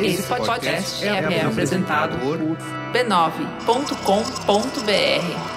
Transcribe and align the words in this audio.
Esse 0.00 0.22
podcast 0.24 1.04
é, 1.04 1.08
é 1.08 1.44
apresentado 1.44 2.18
por 2.18 2.38
b9.com.br. 2.92 5.54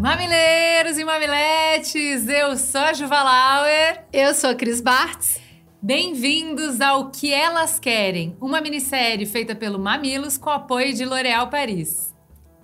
Mamileiros 0.00 0.98
e 0.98 1.04
mamiletes, 1.04 2.28
eu 2.28 2.56
sou 2.56 2.80
a 2.80 2.92
Juva 2.92 3.22
Lauer. 3.22 4.04
Eu 4.12 4.34
sou 4.34 4.50
a 4.50 4.54
Cris 4.54 4.80
Bartz. 4.80 5.29
Bem-vindos 5.82 6.78
ao 6.82 7.10
Que 7.10 7.32
Elas 7.32 7.78
Querem, 7.78 8.36
uma 8.38 8.60
minissérie 8.60 9.24
feita 9.24 9.54
pelo 9.54 9.78
Mamilos 9.78 10.36
com 10.36 10.50
apoio 10.50 10.92
de 10.92 11.06
L'Oréal 11.06 11.48
Paris. 11.48 12.14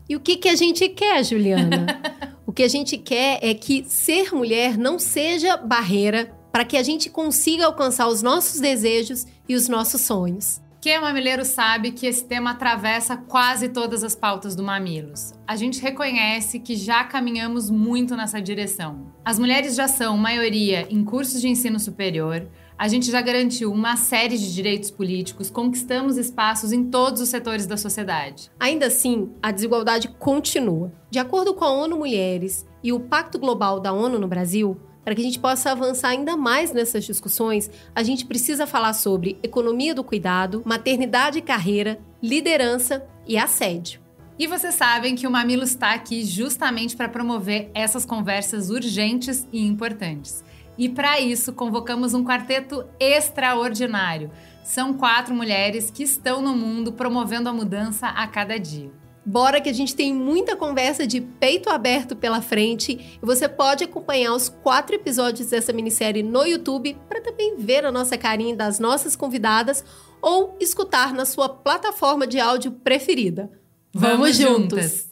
E 0.07 0.15
o 0.15 0.21
que, 0.21 0.37
que 0.37 0.51
a 0.51 0.55
gente 0.55 0.87
quer, 0.91 1.25
Juliana? 1.25 1.87
o 2.47 2.53
que 2.53 2.63
a 2.63 2.69
gente 2.69 2.99
quer 2.99 3.39
é 3.41 3.55
que 3.55 3.87
ser 3.89 4.35
mulher 4.35 4.77
não 4.77 4.99
seja 4.99 5.57
barreira 5.57 6.27
para 6.53 6.63
que 6.63 6.77
a 6.77 6.83
gente 6.83 7.09
consiga 7.09 7.65
alcançar 7.65 8.07
os 8.07 8.21
nossos 8.21 8.61
desejos 8.61 9.25
e 9.49 9.55
os 9.55 9.67
nossos 9.67 10.03
sonhos. 10.03 10.61
Quem 10.79 10.93
é 10.93 11.01
mamileiro 11.01 11.45
sabe 11.45 11.93
que 11.93 12.07
esse 12.07 12.25
tema 12.25 12.51
atravessa 12.51 13.17
quase 13.17 13.71
todas 13.71 14.05
as 14.05 14.15
pautas 14.15 14.55
do 14.55 14.63
Mamilos. 14.63 15.33
A 15.45 15.57
gente 15.57 15.81
reconhece 15.81 16.61
que 16.61 16.77
já 16.77 17.03
caminhamos 17.03 17.71
muito 17.71 18.15
nessa 18.15 18.41
direção. 18.41 19.13
As 19.25 19.39
mulheres 19.39 19.75
já 19.75 19.89
são 19.89 20.17
maioria 20.17 20.87
em 20.89 21.03
cursos 21.03 21.41
de 21.41 21.49
ensino 21.49 21.81
superior, 21.81 22.47
a 22.79 22.89
gente 22.89 23.11
já 23.11 23.21
garantiu 23.21 23.73
uma 23.73 23.97
série 23.97 24.37
de 24.37 24.55
direitos 24.55 24.91
políticos, 24.91 25.51
conquistamos 25.51 26.19
espaços 26.19 26.73
em 26.73 26.85
todos 26.85 27.21
os 27.21 27.29
setores 27.29 27.67
da 27.67 27.77
sociedade. 27.77 28.51
Ainda 28.61 28.87
assim, 28.87 29.31
a 29.43 29.51
desigualdade 29.51 30.09
continua. 30.19 30.93
De 31.11 31.19
acordo 31.19 31.55
com 31.55 31.65
a 31.65 31.71
ONU 31.71 31.97
Mulheres 31.97 32.67
e 32.83 32.93
o 32.93 33.01
Pacto 33.01 33.39
Global 33.39 33.81
da 33.81 33.93
ONU 33.93 34.19
no 34.19 34.29
Brasil, 34.29 34.79
para 35.03 35.15
que 35.15 35.21
a 35.23 35.25
gente 35.25 35.39
possa 35.39 35.71
avançar 35.71 36.09
ainda 36.09 36.37
mais 36.37 36.73
nessas 36.73 37.05
discussões, 37.05 37.71
a 37.95 38.03
gente 38.03 38.27
precisa 38.27 38.67
falar 38.67 38.93
sobre 38.93 39.39
economia 39.43 39.95
do 39.95 40.05
cuidado, 40.05 40.63
maternidade 40.67 41.39
e 41.39 41.43
carreira, 41.43 41.99
liderança 42.23 43.07
e 43.27 43.39
assédio. 43.39 44.01
E 44.39 44.47
vocês 44.47 44.75
sabem 44.75 45.15
que 45.15 45.27
o 45.27 45.31
Mamilo 45.31 45.63
está 45.63 45.95
aqui 45.95 46.23
justamente 46.23 46.95
para 46.95 47.09
promover 47.09 47.71
essas 47.73 48.05
conversas 48.05 48.69
urgentes 48.69 49.49
e 49.51 49.65
importantes. 49.65 50.45
E 50.79 50.89
para 50.89 51.21
isso, 51.21 51.53
convocamos 51.53 52.15
um 52.15 52.25
quarteto 52.25 52.85
extraordinário. 53.01 54.31
São 54.63 54.95
quatro 54.95 55.35
mulheres 55.35 55.91
que 55.91 56.03
estão 56.03 56.43
no 56.43 56.55
mundo 56.55 56.93
promovendo 56.93 57.49
a 57.49 57.53
mudança 57.53 58.09
a 58.09 58.27
cada 58.27 58.59
dia. 58.59 58.91
Bora 59.29 59.61
que 59.61 59.69
a 59.69 59.73
gente 59.73 59.95
tem 59.95 60.15
muita 60.15 60.55
conversa 60.55 61.05
de 61.05 61.21
peito 61.21 61.69
aberto 61.69 62.15
pela 62.15 62.41
frente 62.41 63.19
e 63.21 63.27
você 63.27 63.49
pode 63.49 63.83
acompanhar 63.83 64.33
os 64.33 64.49
quatro 64.49 64.95
episódios 64.95 65.51
dessa 65.51 65.73
minissérie 65.73 66.23
no 66.23 66.47
YouTube 66.47 66.97
para 67.09 67.21
também 67.21 67.57
ver 67.57 67.85
a 67.85 67.91
nossa 67.91 68.17
carinha 68.17 68.55
das 68.55 68.79
nossas 68.79 69.17
convidadas 69.17 69.85
ou 70.23 70.57
escutar 70.61 71.13
na 71.13 71.25
sua 71.25 71.49
plataforma 71.49 72.25
de 72.25 72.39
áudio 72.39 72.71
preferida. 72.71 73.51
Vamos, 73.93 74.19
Vamos 74.19 74.37
juntas. 74.37 74.85
juntas. 74.85 75.06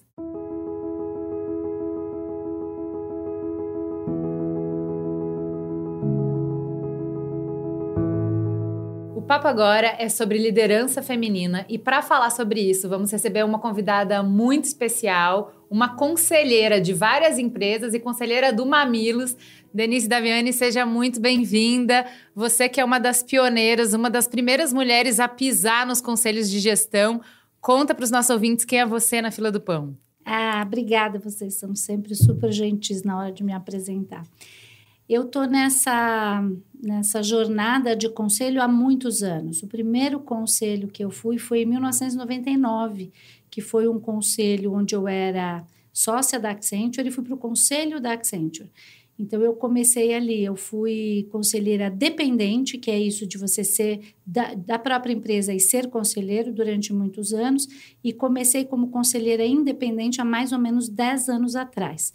Papo 9.27 9.49
agora 9.49 9.97
é 9.99 10.09
sobre 10.11 10.37
liderança 10.37 11.03
feminina 11.03 11.65
e 11.67 11.79
para 11.79 12.03
falar 12.03 12.29
sobre 12.29 12.61
isso, 12.61 12.91
vamos 12.91 13.11
receber 13.11 13.43
uma 13.43 13.59
convidada 13.59 14.23
muito 14.23 14.65
especial, 14.65 15.55
uma 15.71 15.97
conselheira 15.97 16.79
de 16.79 16.93
várias 16.93 17.39
empresas 17.39 17.95
e 17.95 18.01
conselheira 18.01 18.53
do 18.53 18.67
Mamilos. 18.67 19.35
Denise 19.73 20.07
Daviani, 20.07 20.53
seja 20.53 20.85
muito 20.85 21.21
bem-vinda. 21.21 22.07
Você 22.35 22.69
que 22.69 22.79
é 22.79 22.85
uma 22.85 23.01
das 23.01 23.23
pioneiras, 23.23 23.95
uma 23.95 24.11
das 24.11 24.29
primeiras 24.29 24.75
mulheres 24.75 25.19
a 25.19 25.27
pisar 25.27 25.87
nos 25.87 26.03
conselhos 26.03 26.51
de 26.51 26.59
gestão. 26.59 27.23
Conta 27.63 27.95
para 27.95 28.05
os 28.05 28.11
nossos 28.11 28.31
ouvintes 28.31 28.67
quem 28.67 28.81
é 28.81 28.87
você 28.87 29.23
na 29.23 29.31
fila 29.31 29.51
do 29.51 29.61
pão. 29.61 29.97
Ah, 30.23 30.63
obrigada, 30.67 31.19
vocês 31.19 31.55
são 31.55 31.75
sempre 31.75 32.15
super 32.15 32.53
gentis 32.53 33.03
na 33.03 33.19
hora 33.19 33.33
de 33.33 33.43
me 33.43 33.55
apresentar. 33.55 34.23
Eu 35.09 35.23
estou 35.23 35.47
nessa, 35.47 36.43
nessa 36.85 37.23
jornada 37.23 37.97
de 37.97 38.09
conselho 38.09 38.63
há 38.63 38.69
muitos 38.69 39.23
anos. 39.23 39.63
O 39.63 39.67
primeiro 39.67 40.21
conselho 40.21 40.89
que 40.89 41.05
eu 41.05 41.11
fui 41.11 41.39
foi 41.39 41.63
em 41.63 41.67
1999, 41.67 43.11
que 43.51 43.61
foi 43.61 43.89
um 43.89 43.99
conselho 43.99 44.75
onde 44.75 44.95
eu 44.95 45.09
era 45.09 45.65
sócia 45.93 46.39
da 46.39 46.51
Accenture 46.51 47.09
e 47.09 47.11
fui 47.11 47.25
para 47.25 47.35
o 47.35 47.39
conselho 47.39 48.01
da 48.01 48.13
Accenture. 48.13 48.71
Então, 49.17 49.41
eu 49.41 49.55
comecei 49.55 50.13
ali, 50.13 50.45
eu 50.45 50.57
fui 50.57 51.29
conselheira 51.31 51.89
dependente, 51.89 52.77
que 52.77 52.91
é 52.91 52.99
isso 52.99 53.27
de 53.27 53.39
você 53.39 53.63
ser 53.63 54.01
da, 54.27 54.55
da, 54.55 54.77
própria 54.77 55.13
empresa 55.13 55.55
e 55.55 55.61
ser 55.61 55.89
conselheiro 55.89 56.53
durante 56.53 56.93
muitos 56.93 57.33
anos, 57.33 57.69
e 58.03 58.13
comecei 58.13 58.65
como 58.65 58.89
conselheira 58.89 59.47
independente 59.47 60.21
há 60.21 60.25
mais 60.25 60.51
ou 60.51 60.59
menos 60.59 60.89
10 60.89 61.29
anos 61.29 61.55
atrás. 61.55 62.13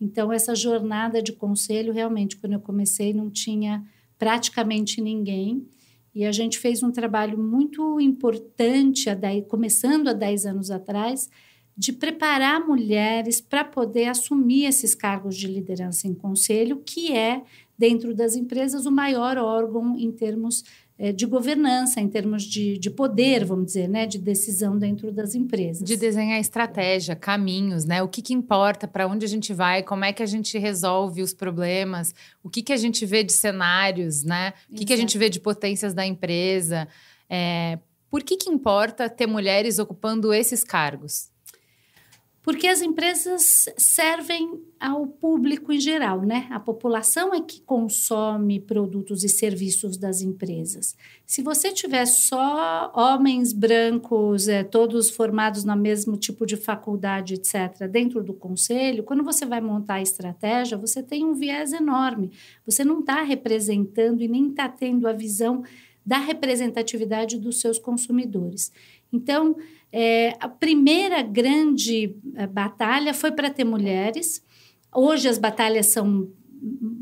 Então, 0.00 0.32
essa 0.32 0.54
jornada 0.54 1.22
de 1.22 1.32
conselho, 1.32 1.92
realmente, 1.92 2.36
quando 2.36 2.54
eu 2.54 2.60
comecei, 2.60 3.12
não 3.12 3.30
tinha 3.30 3.84
praticamente 4.20 5.00
ninguém. 5.00 5.66
E 6.14 6.26
a 6.26 6.30
gente 6.30 6.58
fez 6.58 6.82
um 6.82 6.92
trabalho 6.92 7.38
muito 7.38 7.98
importante, 7.98 9.08
começando 9.48 10.08
há 10.08 10.12
10 10.12 10.44
anos 10.44 10.70
atrás, 10.70 11.30
de 11.74 11.90
preparar 11.94 12.60
mulheres 12.60 13.40
para 13.40 13.64
poder 13.64 14.08
assumir 14.08 14.66
esses 14.66 14.94
cargos 14.94 15.34
de 15.34 15.46
liderança 15.46 16.06
em 16.06 16.12
conselho, 16.12 16.82
que 16.84 17.16
é, 17.16 17.42
dentro 17.78 18.14
das 18.14 18.36
empresas, 18.36 18.84
o 18.84 18.92
maior 18.92 19.38
órgão 19.38 19.96
em 19.98 20.12
termos 20.12 20.64
de 21.12 21.24
governança, 21.24 21.98
em 21.98 22.08
termos 22.08 22.42
de, 22.42 22.76
de 22.76 22.90
poder, 22.90 23.44
vamos 23.44 23.66
dizer, 23.66 23.88
né, 23.88 24.06
de 24.06 24.18
decisão 24.18 24.78
dentro 24.78 25.10
das 25.10 25.34
empresas. 25.34 25.82
De 25.82 25.96
desenhar 25.96 26.38
estratégia, 26.38 27.16
caminhos, 27.16 27.86
né? 27.86 28.02
O 28.02 28.08
que, 28.08 28.20
que 28.20 28.34
importa, 28.34 28.86
para 28.86 29.06
onde 29.06 29.24
a 29.24 29.28
gente 29.28 29.54
vai, 29.54 29.82
como 29.82 30.04
é 30.04 30.12
que 30.12 30.22
a 30.22 30.26
gente 30.26 30.58
resolve 30.58 31.22
os 31.22 31.32
problemas, 31.32 32.14
o 32.42 32.50
que, 32.50 32.62
que 32.62 32.72
a 32.72 32.76
gente 32.76 33.06
vê 33.06 33.24
de 33.24 33.32
cenários, 33.32 34.22
né? 34.22 34.52
O 34.70 34.74
que, 34.74 34.84
que 34.84 34.92
a 34.92 34.96
gente 34.96 35.16
vê 35.16 35.30
de 35.30 35.40
potências 35.40 35.94
da 35.94 36.04
empresa. 36.04 36.86
É, 37.28 37.78
por 38.10 38.22
que, 38.22 38.36
que 38.36 38.50
importa 38.50 39.08
ter 39.08 39.26
mulheres 39.26 39.78
ocupando 39.78 40.34
esses 40.34 40.62
cargos? 40.64 41.30
Porque 42.50 42.66
as 42.66 42.82
empresas 42.82 43.68
servem 43.78 44.60
ao 44.80 45.06
público 45.06 45.72
em 45.72 45.78
geral, 45.78 46.22
né? 46.22 46.48
A 46.50 46.58
população 46.58 47.32
é 47.32 47.40
que 47.40 47.60
consome 47.60 48.58
produtos 48.58 49.22
e 49.22 49.28
serviços 49.28 49.96
das 49.96 50.20
empresas. 50.20 50.96
Se 51.24 51.42
você 51.42 51.70
tiver 51.70 52.04
só 52.06 52.90
homens 52.92 53.52
brancos, 53.52 54.48
é, 54.48 54.64
todos 54.64 55.10
formados 55.10 55.62
no 55.62 55.76
mesmo 55.76 56.16
tipo 56.16 56.44
de 56.44 56.56
faculdade, 56.56 57.34
etc., 57.34 57.86
dentro 57.88 58.20
do 58.20 58.34
conselho, 58.34 59.04
quando 59.04 59.22
você 59.22 59.46
vai 59.46 59.60
montar 59.60 59.94
a 59.94 60.02
estratégia, 60.02 60.76
você 60.76 61.04
tem 61.04 61.24
um 61.24 61.34
viés 61.34 61.72
enorme. 61.72 62.32
Você 62.66 62.84
não 62.84 62.98
está 62.98 63.22
representando 63.22 64.22
e 64.22 64.28
nem 64.28 64.48
está 64.48 64.68
tendo 64.68 65.06
a 65.06 65.12
visão 65.12 65.62
da 66.04 66.18
representatividade 66.18 67.38
dos 67.38 67.60
seus 67.60 67.78
consumidores. 67.78 68.72
Então, 69.12 69.56
é, 69.92 70.36
a 70.40 70.48
primeira 70.48 71.22
grande 71.22 72.14
é, 72.34 72.46
batalha 72.46 73.12
foi 73.12 73.32
para 73.32 73.50
ter 73.50 73.64
mulheres. 73.64 74.42
Hoje 74.94 75.28
as 75.28 75.38
batalhas 75.38 75.86
são 75.86 76.28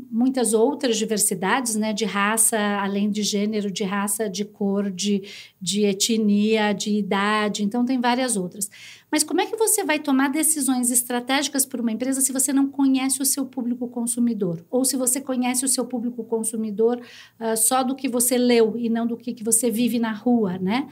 muitas 0.09 0.53
outras 0.53 0.97
diversidades, 0.97 1.75
né, 1.75 1.93
de 1.93 2.05
raça, 2.05 2.57
além 2.81 3.09
de 3.09 3.21
gênero, 3.23 3.69
de 3.69 3.83
raça, 3.83 4.29
de 4.29 4.45
cor, 4.45 4.89
de, 4.89 5.23
de 5.61 5.83
etnia, 5.85 6.73
de 6.73 6.91
idade, 6.91 7.63
então 7.63 7.85
tem 7.85 7.99
várias 7.99 8.37
outras. 8.37 8.69
Mas 9.11 9.23
como 9.23 9.41
é 9.41 9.45
que 9.45 9.57
você 9.57 9.83
vai 9.83 9.99
tomar 9.99 10.29
decisões 10.29 10.91
estratégicas 10.91 11.65
para 11.65 11.81
uma 11.81 11.91
empresa 11.91 12.21
se 12.21 12.31
você 12.31 12.53
não 12.53 12.69
conhece 12.69 13.21
o 13.21 13.25
seu 13.25 13.45
público 13.45 13.87
consumidor? 13.87 14.65
Ou 14.69 14.85
se 14.85 14.95
você 14.95 15.19
conhece 15.19 15.65
o 15.65 15.69
seu 15.69 15.85
público 15.85 16.23
consumidor 16.23 16.99
uh, 17.39 17.57
só 17.57 17.83
do 17.83 17.95
que 17.95 18.07
você 18.07 18.37
leu 18.37 18.75
e 18.77 18.87
não 18.87 19.05
do 19.05 19.17
que, 19.17 19.33
que 19.33 19.43
você 19.43 19.69
vive 19.69 19.99
na 19.99 20.11
rua, 20.11 20.57
né? 20.57 20.87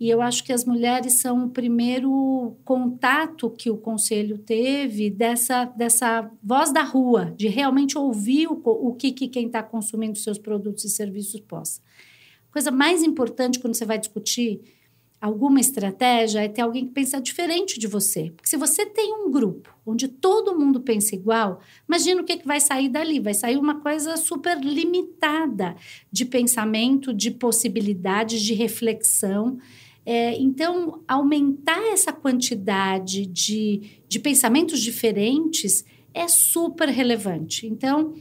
E 0.00 0.08
eu 0.08 0.22
acho 0.22 0.42
que 0.42 0.52
as 0.52 0.64
mulheres 0.64 1.20
são 1.20 1.44
o 1.44 1.50
primeiro 1.50 2.56
contato 2.64 3.50
que 3.50 3.70
o 3.70 3.76
conselho 3.76 4.38
teve 4.38 5.10
dessa, 5.10 5.66
dessa 5.66 6.30
voz 6.42 6.72
da 6.72 6.82
rua, 6.82 7.34
de 7.36 7.48
realmente 7.48 7.98
ouvir 7.98 8.48
o, 8.48 8.62
o 8.64 8.94
que, 8.94 9.12
que 9.12 9.28
quem 9.28 9.46
está 9.46 9.62
consumindo 9.62 10.16
seus 10.16 10.38
produtos 10.38 10.84
e 10.86 10.88
serviços 10.88 11.38
possa. 11.40 11.82
Coisa 12.50 12.70
mais 12.70 13.02
importante 13.02 13.58
quando 13.58 13.74
você 13.74 13.84
vai 13.84 13.98
discutir 13.98 14.62
alguma 15.20 15.60
estratégia 15.60 16.40
é 16.40 16.48
ter 16.48 16.62
alguém 16.62 16.86
que 16.86 16.94
pensa 16.94 17.20
diferente 17.20 17.78
de 17.78 17.86
você. 17.86 18.32
Porque 18.34 18.48
se 18.48 18.56
você 18.56 18.86
tem 18.86 19.12
um 19.12 19.30
grupo 19.30 19.68
onde 19.84 20.08
todo 20.08 20.58
mundo 20.58 20.80
pensa 20.80 21.14
igual, 21.14 21.60
imagina 21.86 22.22
o 22.22 22.24
que, 22.24 22.38
que 22.38 22.46
vai 22.46 22.58
sair 22.58 22.88
dali. 22.88 23.20
Vai 23.20 23.34
sair 23.34 23.58
uma 23.58 23.80
coisa 23.80 24.16
super 24.16 24.58
limitada 24.58 25.76
de 26.10 26.24
pensamento, 26.24 27.12
de 27.12 27.30
possibilidades, 27.30 28.40
de 28.40 28.54
reflexão. 28.54 29.58
É, 30.04 30.34
então, 30.38 31.02
aumentar 31.06 31.92
essa 31.92 32.12
quantidade 32.12 33.26
de, 33.26 34.02
de 34.08 34.18
pensamentos 34.18 34.80
diferentes 34.80 35.84
é 36.12 36.26
super 36.26 36.88
relevante. 36.88 37.66
Então, 37.66 38.14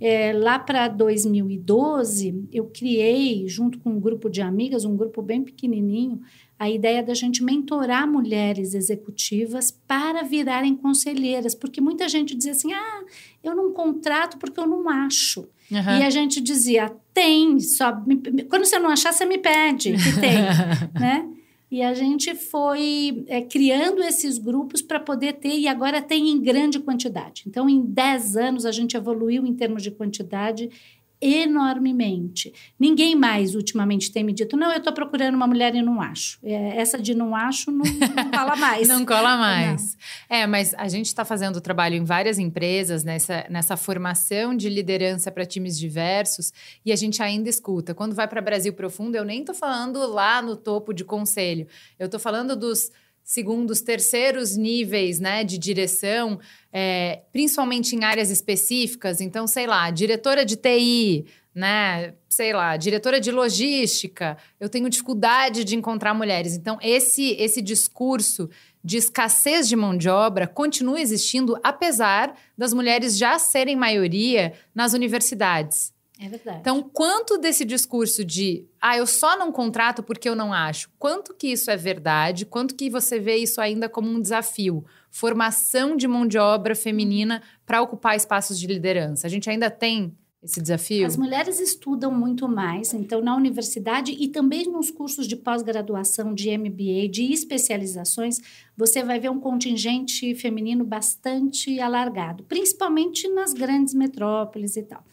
é, 0.00 0.32
lá 0.32 0.58
para 0.58 0.88
2012, 0.88 2.48
eu 2.52 2.66
criei, 2.66 3.46
junto 3.48 3.78
com 3.78 3.90
um 3.90 4.00
grupo 4.00 4.28
de 4.28 4.40
amigas, 4.40 4.84
um 4.84 4.96
grupo 4.96 5.20
bem 5.20 5.42
pequenininho, 5.42 6.20
a 6.58 6.68
ideia 6.68 7.02
da 7.02 7.14
gente 7.14 7.42
mentorar 7.42 8.10
mulheres 8.10 8.74
executivas 8.74 9.70
para 9.70 10.22
virarem 10.22 10.74
conselheiras, 10.74 11.54
porque 11.54 11.80
muita 11.80 12.08
gente 12.08 12.34
dizia 12.34 12.52
assim: 12.52 12.72
ah, 12.72 13.04
eu 13.42 13.54
não 13.54 13.72
contrato 13.72 14.38
porque 14.38 14.58
eu 14.58 14.66
não 14.66 14.88
acho. 14.88 15.48
Uhum. 15.70 15.98
E 16.00 16.02
a 16.02 16.10
gente 16.10 16.40
dizia: 16.40 16.92
tem, 17.14 17.60
só 17.60 17.94
me, 18.04 18.16
quando 18.48 18.64
você 18.64 18.78
não 18.78 18.90
achar, 18.90 19.12
você 19.12 19.24
me 19.24 19.38
pede 19.38 19.92
que 19.92 20.20
tem, 20.20 20.38
né? 20.98 21.28
E 21.70 21.82
a 21.82 21.92
gente 21.92 22.34
foi 22.34 23.24
é, 23.28 23.42
criando 23.42 24.02
esses 24.02 24.38
grupos 24.38 24.80
para 24.80 24.98
poder 24.98 25.34
ter, 25.34 25.58
e 25.58 25.68
agora 25.68 26.00
tem 26.00 26.30
em 26.30 26.40
grande 26.40 26.80
quantidade. 26.80 27.44
Então, 27.46 27.68
em 27.68 27.82
10 27.82 28.36
anos, 28.38 28.64
a 28.64 28.72
gente 28.72 28.96
evoluiu 28.96 29.46
em 29.46 29.54
termos 29.54 29.82
de 29.82 29.90
quantidade 29.90 30.70
enormemente. 31.20 32.52
Ninguém 32.78 33.14
mais 33.14 33.54
ultimamente 33.54 34.12
tem 34.12 34.22
me 34.22 34.32
dito, 34.32 34.56
não, 34.56 34.70
eu 34.70 34.78
estou 34.78 34.92
procurando 34.92 35.34
uma 35.34 35.46
mulher 35.46 35.74
e 35.74 35.82
não 35.82 36.00
acho. 36.00 36.38
É, 36.42 36.76
essa 36.76 36.98
de 36.98 37.14
não 37.14 37.34
acho 37.34 37.70
não, 37.70 37.84
não 37.84 38.30
cola 38.30 38.54
mais. 38.56 38.88
não 38.88 39.04
cola 39.04 39.36
mais. 39.36 39.96
Não. 40.28 40.38
É, 40.38 40.46
mas 40.46 40.74
a 40.74 40.88
gente 40.88 41.06
está 41.06 41.24
fazendo 41.24 41.60
trabalho 41.60 41.96
em 41.96 42.04
várias 42.04 42.38
empresas 42.38 43.04
nessa, 43.04 43.46
nessa 43.50 43.76
formação 43.76 44.56
de 44.56 44.68
liderança 44.68 45.30
para 45.30 45.44
times 45.44 45.78
diversos 45.78 46.52
e 46.84 46.92
a 46.92 46.96
gente 46.96 47.22
ainda 47.22 47.48
escuta. 47.48 47.94
Quando 47.94 48.14
vai 48.14 48.28
para 48.28 48.40
Brasil 48.40 48.72
Profundo, 48.72 49.16
eu 49.16 49.24
nem 49.24 49.40
estou 49.40 49.54
falando 49.54 50.06
lá 50.06 50.40
no 50.40 50.56
topo 50.56 50.92
de 50.92 51.04
conselho. 51.04 51.66
Eu 51.98 52.06
estou 52.06 52.20
falando 52.20 52.54
dos 52.54 52.90
segundos, 53.28 53.82
terceiros 53.82 54.56
níveis 54.56 55.20
né, 55.20 55.44
de 55.44 55.58
direção, 55.58 56.40
é, 56.72 57.20
principalmente 57.30 57.94
em 57.94 58.02
áreas 58.02 58.30
específicas. 58.30 59.20
Então, 59.20 59.46
sei 59.46 59.66
lá, 59.66 59.90
diretora 59.90 60.46
de 60.46 60.56
TI, 60.56 61.26
né? 61.54 62.14
Sei 62.26 62.54
lá, 62.54 62.74
diretora 62.78 63.20
de 63.20 63.30
logística. 63.30 64.38
Eu 64.58 64.70
tenho 64.70 64.88
dificuldade 64.88 65.62
de 65.62 65.76
encontrar 65.76 66.14
mulheres. 66.14 66.54
Então, 66.54 66.78
esse, 66.80 67.32
esse 67.32 67.60
discurso 67.60 68.48
de 68.82 68.96
escassez 68.96 69.68
de 69.68 69.76
mão 69.76 69.94
de 69.94 70.08
obra 70.08 70.46
continua 70.46 70.98
existindo, 70.98 71.54
apesar 71.62 72.34
das 72.56 72.72
mulheres 72.72 73.18
já 73.18 73.38
serem 73.38 73.76
maioria 73.76 74.54
nas 74.74 74.94
universidades. 74.94 75.92
É 76.20 76.28
verdade. 76.28 76.58
Então, 76.60 76.82
quanto 76.82 77.38
desse 77.38 77.64
discurso 77.64 78.24
de 78.24 78.66
ah, 78.80 78.96
eu 78.96 79.06
só 79.06 79.38
não 79.38 79.52
contrato 79.52 80.02
porque 80.02 80.28
eu 80.28 80.34
não 80.34 80.52
acho, 80.52 80.90
quanto 80.98 81.32
que 81.32 81.46
isso 81.46 81.70
é 81.70 81.76
verdade, 81.76 82.44
quanto 82.44 82.74
que 82.74 82.90
você 82.90 83.20
vê 83.20 83.36
isso 83.36 83.60
ainda 83.60 83.88
como 83.88 84.08
um 84.08 84.20
desafio? 84.20 84.84
Formação 85.10 85.96
de 85.96 86.08
mão 86.08 86.26
de 86.26 86.36
obra 86.36 86.74
feminina 86.74 87.40
para 87.64 87.80
ocupar 87.80 88.16
espaços 88.16 88.58
de 88.58 88.66
liderança. 88.66 89.26
A 89.26 89.30
gente 89.30 89.48
ainda 89.48 89.70
tem 89.70 90.12
esse 90.42 90.60
desafio? 90.60 91.06
As 91.06 91.16
mulheres 91.16 91.58
estudam 91.58 92.12
muito 92.12 92.48
mais, 92.48 92.94
então, 92.94 93.20
na 93.20 93.34
universidade 93.34 94.12
e 94.12 94.28
também 94.28 94.70
nos 94.70 94.90
cursos 94.90 95.26
de 95.26 95.34
pós-graduação, 95.34 96.32
de 96.32 96.56
MBA, 96.56 97.08
de 97.10 97.32
especializações, 97.32 98.40
você 98.76 99.02
vai 99.02 99.18
ver 99.18 99.30
um 99.30 99.40
contingente 99.40 100.34
feminino 100.36 100.84
bastante 100.84 101.80
alargado, 101.80 102.44
principalmente 102.44 103.28
nas 103.28 103.52
grandes 103.52 103.94
metrópoles 103.94 104.76
e 104.76 104.82
tal. 104.82 105.04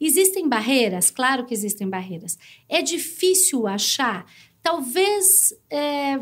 Existem 0.00 0.48
barreiras? 0.48 1.10
Claro 1.10 1.44
que 1.44 1.52
existem 1.52 1.88
barreiras. 1.88 2.38
É 2.68 2.80
difícil 2.80 3.66
achar, 3.66 4.24
talvez. 4.62 5.52
É, 5.70 6.20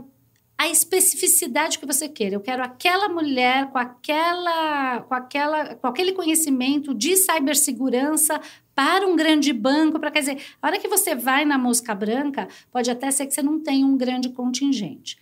a 0.59 0.69
especificidade 0.69 1.79
que 1.79 1.87
você 1.87 2.09
queira. 2.09 2.35
Eu 2.35 2.41
quero 2.41 2.65
aquela 2.65 3.09
mulher 3.09 3.71
com 3.71 3.79
aquela, 3.79 5.03
com 5.03 5.15
aquela, 5.15 5.75
com 5.77 5.87
aquele 5.87 6.13
conhecimento 6.13 6.93
de 6.93 7.17
cibersegurança 7.17 8.41
para 8.75 9.07
um 9.07 9.15
grande 9.15 9.53
banco, 9.53 10.01
para 10.01 10.11
quer 10.11 10.21
dizer, 10.21 10.43
a 10.61 10.67
hora 10.67 10.79
que 10.81 10.89
você 10.89 11.15
vai 11.15 11.45
na 11.45 11.57
mosca 11.57 11.95
branca, 11.95 12.49
pode 12.73 12.91
até 12.91 13.09
ser 13.13 13.27
que 13.27 13.35
você 13.35 13.43
não 13.43 13.61
tenha 13.61 13.87
um 13.87 13.97
grande 13.97 14.31
contingente. 14.31 15.17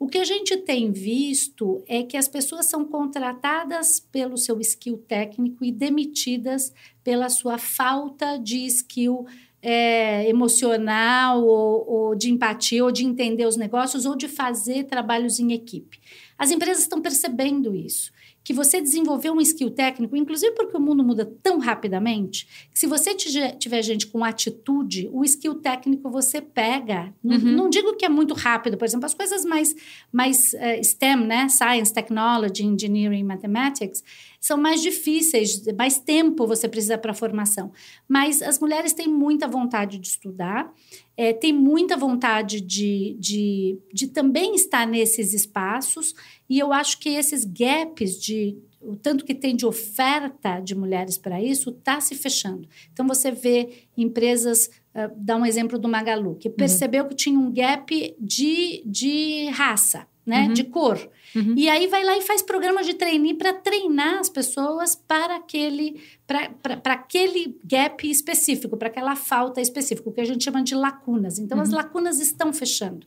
O 0.00 0.08
que 0.08 0.16
a 0.16 0.24
gente 0.24 0.56
tem 0.56 0.90
visto 0.90 1.84
é 1.86 2.02
que 2.02 2.16
as 2.16 2.26
pessoas 2.26 2.64
são 2.64 2.86
contratadas 2.86 4.00
pelo 4.00 4.38
seu 4.38 4.58
skill 4.58 4.96
técnico 4.96 5.62
e 5.62 5.70
demitidas 5.70 6.72
pela 7.04 7.28
sua 7.28 7.58
falta 7.58 8.38
de 8.38 8.64
skill 8.64 9.26
é, 9.60 10.26
emocional 10.26 11.44
ou, 11.44 11.86
ou 11.86 12.14
de 12.14 12.30
empatia 12.30 12.82
ou 12.82 12.90
de 12.90 13.04
entender 13.04 13.44
os 13.44 13.58
negócios 13.58 14.06
ou 14.06 14.16
de 14.16 14.26
fazer 14.26 14.84
trabalhos 14.84 15.38
em 15.38 15.52
equipe. 15.52 16.00
As 16.38 16.50
empresas 16.50 16.84
estão 16.84 17.02
percebendo 17.02 17.76
isso 17.76 18.10
que 18.42 18.52
você 18.52 18.80
desenvolveu 18.80 19.34
um 19.34 19.40
skill 19.40 19.70
técnico, 19.70 20.16
inclusive 20.16 20.52
porque 20.54 20.76
o 20.76 20.80
mundo 20.80 21.04
muda 21.04 21.30
tão 21.42 21.58
rapidamente, 21.58 22.68
que 22.72 22.78
se 22.78 22.86
você 22.86 23.14
tiver 23.14 23.82
gente 23.82 24.06
com 24.06 24.24
atitude, 24.24 25.08
o 25.12 25.24
skill 25.24 25.56
técnico 25.56 26.10
você 26.10 26.40
pega. 26.40 27.12
Uhum. 27.22 27.38
Não, 27.38 27.52
não, 27.52 27.70
digo 27.70 27.96
que 27.96 28.04
é 28.04 28.08
muito 28.08 28.34
rápido, 28.34 28.76
por 28.76 28.84
exemplo, 28.84 29.06
as 29.06 29.14
coisas 29.14 29.44
mais, 29.44 29.74
mais 30.10 30.52
uh, 30.54 30.82
STEM, 30.82 31.26
né? 31.26 31.48
Science, 31.48 31.92
Technology, 31.92 32.64
Engineering, 32.64 33.24
Mathematics, 33.24 34.02
são 34.40 34.56
mais 34.56 34.80
difíceis, 34.80 35.62
mais 35.76 35.98
tempo 35.98 36.46
você 36.46 36.66
precisa 36.66 36.96
para 36.96 37.12
a 37.12 37.14
formação. 37.14 37.70
Mas 38.08 38.40
as 38.40 38.58
mulheres 38.58 38.94
têm 38.94 39.06
muita 39.06 39.46
vontade 39.46 39.98
de 39.98 40.08
estudar, 40.08 40.72
é, 41.14 41.34
têm 41.34 41.52
muita 41.52 41.94
vontade 41.94 42.60
de, 42.62 43.14
de, 43.20 43.78
de 43.92 44.06
também 44.06 44.54
estar 44.54 44.86
nesses 44.86 45.34
espaços, 45.34 46.14
e 46.48 46.58
eu 46.58 46.72
acho 46.72 46.98
que 46.98 47.10
esses 47.10 47.44
gaps 47.44 48.18
de 48.18 48.56
o 48.80 48.96
tanto 48.96 49.26
que 49.26 49.34
tem 49.34 49.54
de 49.54 49.66
oferta 49.66 50.58
de 50.58 50.74
mulheres 50.74 51.18
para 51.18 51.42
isso 51.42 51.68
está 51.68 52.00
se 52.00 52.14
fechando. 52.14 52.66
Então 52.90 53.06
você 53.06 53.30
vê 53.30 53.84
empresas, 53.94 54.70
uh, 54.94 55.12
dá 55.16 55.36
um 55.36 55.44
exemplo 55.44 55.78
do 55.78 55.86
Magalu, 55.86 56.36
que 56.36 56.48
uhum. 56.48 56.54
percebeu 56.54 57.02
uhum. 57.02 57.10
que 57.10 57.14
tinha 57.14 57.38
um 57.38 57.52
gap 57.52 58.16
de, 58.18 58.82
de 58.86 59.50
raça 59.50 60.06
né? 60.24 60.46
Uhum. 60.46 60.52
De 60.52 60.64
cor. 60.64 61.10
Uhum. 61.34 61.54
E 61.56 61.68
aí 61.68 61.86
vai 61.86 62.04
lá 62.04 62.16
e 62.16 62.22
faz 62.22 62.42
programa 62.42 62.82
de 62.82 62.94
trainee 62.94 63.34
para 63.34 63.52
treinar 63.52 64.18
as 64.18 64.28
pessoas 64.28 64.94
para 64.94 65.36
aquele, 65.36 66.00
para 66.26 66.92
aquele 66.92 67.58
gap 67.64 68.08
específico, 68.08 68.76
para 68.76 68.88
aquela 68.88 69.16
falta 69.16 69.60
específica, 69.60 70.08
o 70.08 70.12
que 70.12 70.20
a 70.20 70.24
gente 70.24 70.44
chama 70.44 70.62
de 70.62 70.74
lacunas. 70.74 71.38
Então, 71.38 71.58
uhum. 71.58 71.62
as 71.62 71.70
lacunas 71.70 72.20
estão 72.20 72.52
fechando. 72.52 73.06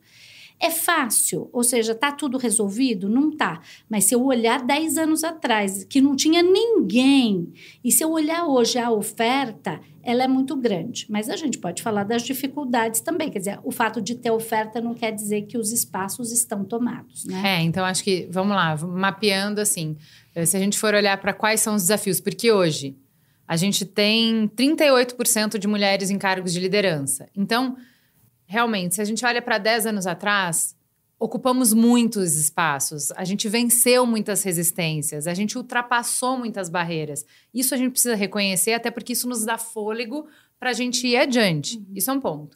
É 0.64 0.70
fácil, 0.70 1.50
ou 1.52 1.62
seja, 1.62 1.94
tá 1.94 2.10
tudo 2.10 2.38
resolvido? 2.38 3.10
Não 3.10 3.36
tá. 3.36 3.60
Mas 3.90 4.06
se 4.06 4.16
eu 4.16 4.24
olhar 4.24 4.64
10 4.64 4.98
anos 4.98 5.22
atrás, 5.22 5.84
que 5.84 6.00
não 6.00 6.16
tinha 6.16 6.42
ninguém, 6.42 7.52
e 7.84 7.92
se 7.92 8.02
eu 8.02 8.10
olhar 8.10 8.46
hoje 8.46 8.80
a 8.80 8.90
oferta, 8.90 9.82
ela 10.02 10.24
é 10.24 10.28
muito 10.28 10.56
grande. 10.56 11.06
Mas 11.10 11.30
a 11.30 11.36
gente 11.36 11.58
pode 11.58 11.84
falar 11.84 12.06
das 12.06 12.22
dificuldades 12.22 13.02
também. 13.02 13.30
Quer 13.30 13.40
dizer, 13.40 13.60
o 13.62 13.72
fato 13.74 14.02
de 14.02 14.16
ter 14.16 14.32
oferta 14.32 14.80
não 14.80 14.94
quer 14.94 15.12
dizer 15.12 15.42
que 15.42 15.58
os 15.58 15.74
espaços 15.74 16.32
estão 16.32 16.64
tomados, 16.64 17.26
né? 17.26 17.58
É, 17.58 17.62
então 17.62 17.84
acho 17.84 18.02
que, 18.02 18.30
vamos 18.32 18.56
lá, 18.56 18.78
mapeando 18.78 19.60
assim, 19.60 19.98
eh, 20.34 20.46
se 20.46 20.56
a 20.56 20.60
gente 20.62 20.80
for 20.80 20.94
olhar 20.94 21.18
para 21.18 21.34
quais 21.34 21.60
são 21.60 21.76
os 21.76 21.82
desafios, 21.82 22.22
porque 22.22 22.50
hoje 22.54 22.96
a 23.46 23.58
gente 23.58 23.84
tem 23.84 24.48
38% 24.48 25.60
de 25.60 25.68
mulheres 25.68 26.10
em 26.10 26.18
cargos 26.18 26.54
de 26.54 26.62
liderança. 26.62 27.28
Então, 27.36 27.76
realmente, 28.54 28.94
se 28.94 29.02
a 29.02 29.06
gente 29.06 29.26
olha 29.26 29.42
para 29.42 29.58
10 29.58 29.88
anos 29.88 30.06
atrás, 30.06 30.76
ocupamos 31.18 31.74
muitos 31.74 32.36
espaços, 32.36 33.12
a 33.14 33.24
gente 33.24 33.50
venceu 33.50 34.06
muitas 34.06 34.44
resistências, 34.44 35.26
a 35.26 35.34
gente 35.34 35.58
ultrapassou 35.58 36.38
muitas 36.38 36.70
barreiras. 36.70 37.26
Isso 37.52 37.74
a 37.74 37.78
gente 37.78 37.94
precisa 37.94 38.14
reconhecer, 38.14 38.74
até 38.74 38.92
porque 38.92 39.14
isso 39.14 39.28
nos 39.28 39.44
dá 39.44 39.58
fôlego 39.58 40.28
para 40.60 40.70
a 40.70 40.74
gente 40.74 41.08
ir 41.08 41.18
adiante. 41.18 41.78
Uhum. 41.78 41.86
Isso 41.96 42.12
é 42.12 42.14
um 42.14 42.20
ponto. 42.20 42.56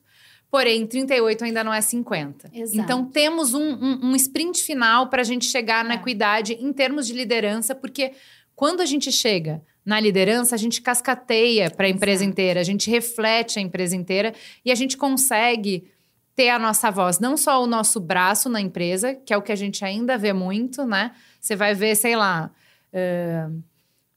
Porém, 0.51 0.85
38 0.85 1.43
ainda 1.45 1.63
não 1.63 1.73
é 1.73 1.81
50. 1.81 2.51
Exato. 2.53 2.79
Então, 2.79 3.03
temos 3.05 3.55
um, 3.55 3.59
um, 3.59 4.11
um 4.11 4.15
sprint 4.15 4.61
final 4.61 5.09
para 5.09 5.21
a 5.21 5.25
gente 5.25 5.45
chegar 5.45 5.83
é. 5.83 5.87
na 5.87 5.95
equidade 5.95 6.53
em 6.53 6.71
termos 6.71 7.07
de 7.07 7.13
liderança, 7.13 7.73
porque 7.73 8.13
quando 8.55 8.81
a 8.81 8.85
gente 8.85 9.11
chega 9.11 9.63
na 9.87 10.01
liderança, 10.01 10.53
a 10.53 10.57
gente 10.57 10.81
cascateia 10.81 11.71
para 11.71 11.87
a 11.87 11.89
empresa 11.89 12.25
inteira, 12.25 12.59
a 12.59 12.63
gente 12.63 12.91
reflete 12.91 13.57
a 13.57 13.61
empresa 13.61 13.95
inteira 13.95 14.33
e 14.65 14.69
a 14.69 14.75
gente 14.75 14.97
consegue 14.97 15.89
ter 16.35 16.49
a 16.49 16.59
nossa 16.59 16.91
voz, 16.91 17.19
não 17.19 17.37
só 17.37 17.63
o 17.63 17.65
nosso 17.65 17.97
braço 18.01 18.49
na 18.49 18.59
empresa, 18.59 19.15
que 19.15 19.33
é 19.33 19.37
o 19.37 19.41
que 19.41 19.51
a 19.51 19.55
gente 19.55 19.85
ainda 19.85 20.17
vê 20.17 20.33
muito, 20.33 20.83
né? 20.83 21.15
Você 21.39 21.55
vai 21.55 21.73
ver, 21.73 21.95
sei 21.95 22.17
lá, 22.17 22.51
uh, 22.93 23.63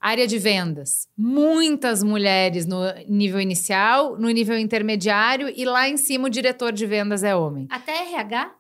área 0.00 0.26
de 0.26 0.38
vendas, 0.38 1.08
muitas 1.16 2.02
mulheres 2.02 2.66
no 2.66 2.80
nível 3.08 3.40
inicial, 3.40 4.18
no 4.18 4.28
nível 4.28 4.58
intermediário 4.58 5.48
e 5.56 5.64
lá 5.64 5.88
em 5.88 5.96
cima 5.96 6.26
o 6.26 6.30
diretor 6.30 6.72
de 6.72 6.84
vendas 6.84 7.22
é 7.22 7.32
homem. 7.36 7.68
Até 7.70 7.92
RH? 8.12 8.59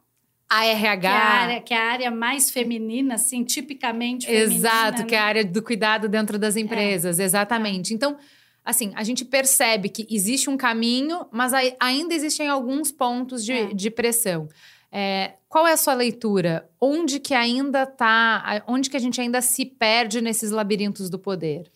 A 0.50 0.62
Que 0.62 0.66
é 0.66 0.72
RH. 0.72 1.08
a 1.10 1.14
área, 1.14 1.60
que 1.60 1.72
é 1.72 1.76
a 1.78 1.84
área 1.92 2.10
mais 2.10 2.50
feminina, 2.50 3.14
assim, 3.14 3.44
tipicamente 3.44 4.26
feminina. 4.26 4.52
Exato, 4.52 5.06
que 5.06 5.14
é 5.14 5.18
né? 5.18 5.24
a 5.24 5.26
área 5.26 5.44
do 5.44 5.62
cuidado 5.62 6.08
dentro 6.08 6.38
das 6.38 6.56
empresas, 6.56 7.20
exatamente. 7.20 7.94
Então, 7.94 8.16
assim, 8.64 8.92
a 8.96 9.04
gente 9.04 9.24
percebe 9.24 9.88
que 9.88 10.06
existe 10.10 10.50
um 10.50 10.56
caminho, 10.56 11.24
mas 11.30 11.54
ai- 11.54 11.76
ainda 11.80 12.12
existem 12.14 12.48
alguns 12.48 12.90
pontos 12.90 13.44
de, 13.44 13.52
É. 13.52 13.66
de 13.72 13.90
pressão. 13.92 14.48
É, 14.92 15.34
qual 15.48 15.68
é 15.68 15.72
a 15.72 15.76
sua 15.76 15.94
leitura? 15.94 16.68
Onde 16.80 17.20
que 17.20 17.32
ainda 17.32 17.86
tá, 17.86 18.64
onde 18.66 18.90
que 18.90 18.96
a 18.96 19.00
gente 19.00 19.20
ainda 19.20 19.40
se 19.40 19.64
perde 19.64 20.20
nesses 20.20 20.50
labirintos 20.50 21.08
do 21.08 21.16
poder? 21.16 21.70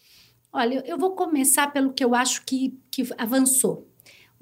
Olha, 0.53 0.83
eu 0.85 0.99
vou 0.99 1.13
começar 1.13 1.69
pelo 1.73 1.93
que 1.93 2.05
eu 2.05 2.13
acho 2.15 2.43
que, 2.45 2.77
que 2.91 3.07
avançou. 3.17 3.89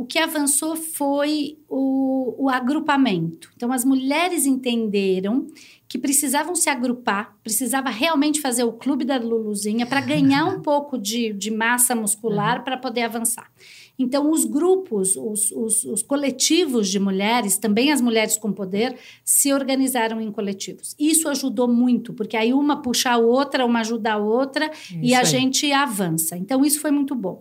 O 0.02 0.04
que 0.04 0.18
avançou 0.18 0.74
foi 0.74 1.58
o, 1.68 2.34
o 2.36 2.50
agrupamento. 2.50 3.52
Então, 3.54 3.70
as 3.70 3.84
mulheres 3.84 4.46
entenderam 4.46 5.46
que 5.86 5.96
precisavam 5.96 6.56
se 6.56 6.68
agrupar, 6.68 7.36
precisava 7.40 7.88
realmente 7.88 8.40
fazer 8.40 8.64
o 8.64 8.72
clube 8.72 9.04
da 9.04 9.16
Luluzinha 9.16 9.86
para 9.86 10.00
ganhar 10.00 10.46
um 10.46 10.58
pouco 10.60 10.98
de, 10.98 11.32
de 11.32 11.52
massa 11.52 11.94
muscular 11.94 12.64
para 12.64 12.76
poder 12.76 13.02
avançar. 13.02 13.48
Então, 13.96 14.28
os 14.28 14.44
grupos, 14.44 15.14
os, 15.14 15.52
os, 15.52 15.84
os 15.84 16.02
coletivos 16.02 16.88
de 16.88 16.98
mulheres, 16.98 17.56
também 17.56 17.92
as 17.92 18.00
mulheres 18.00 18.36
com 18.36 18.52
poder, 18.52 18.98
se 19.24 19.52
organizaram 19.52 20.20
em 20.20 20.32
coletivos. 20.32 20.96
Isso 20.98 21.28
ajudou 21.28 21.68
muito, 21.68 22.12
porque 22.12 22.36
aí 22.36 22.52
uma 22.52 22.82
puxa 22.82 23.10
a 23.10 23.18
outra, 23.18 23.64
uma 23.64 23.82
ajuda 23.82 24.14
a 24.14 24.16
outra, 24.16 24.68
e 24.90 25.10
Isso 25.10 25.16
a 25.16 25.20
aí. 25.20 25.26
gente 25.26 25.70
avança. 25.70 26.36
Então, 26.36 26.64
isso 26.64 26.80
foi 26.80 26.90
muito 26.90 27.14
bom. 27.14 27.40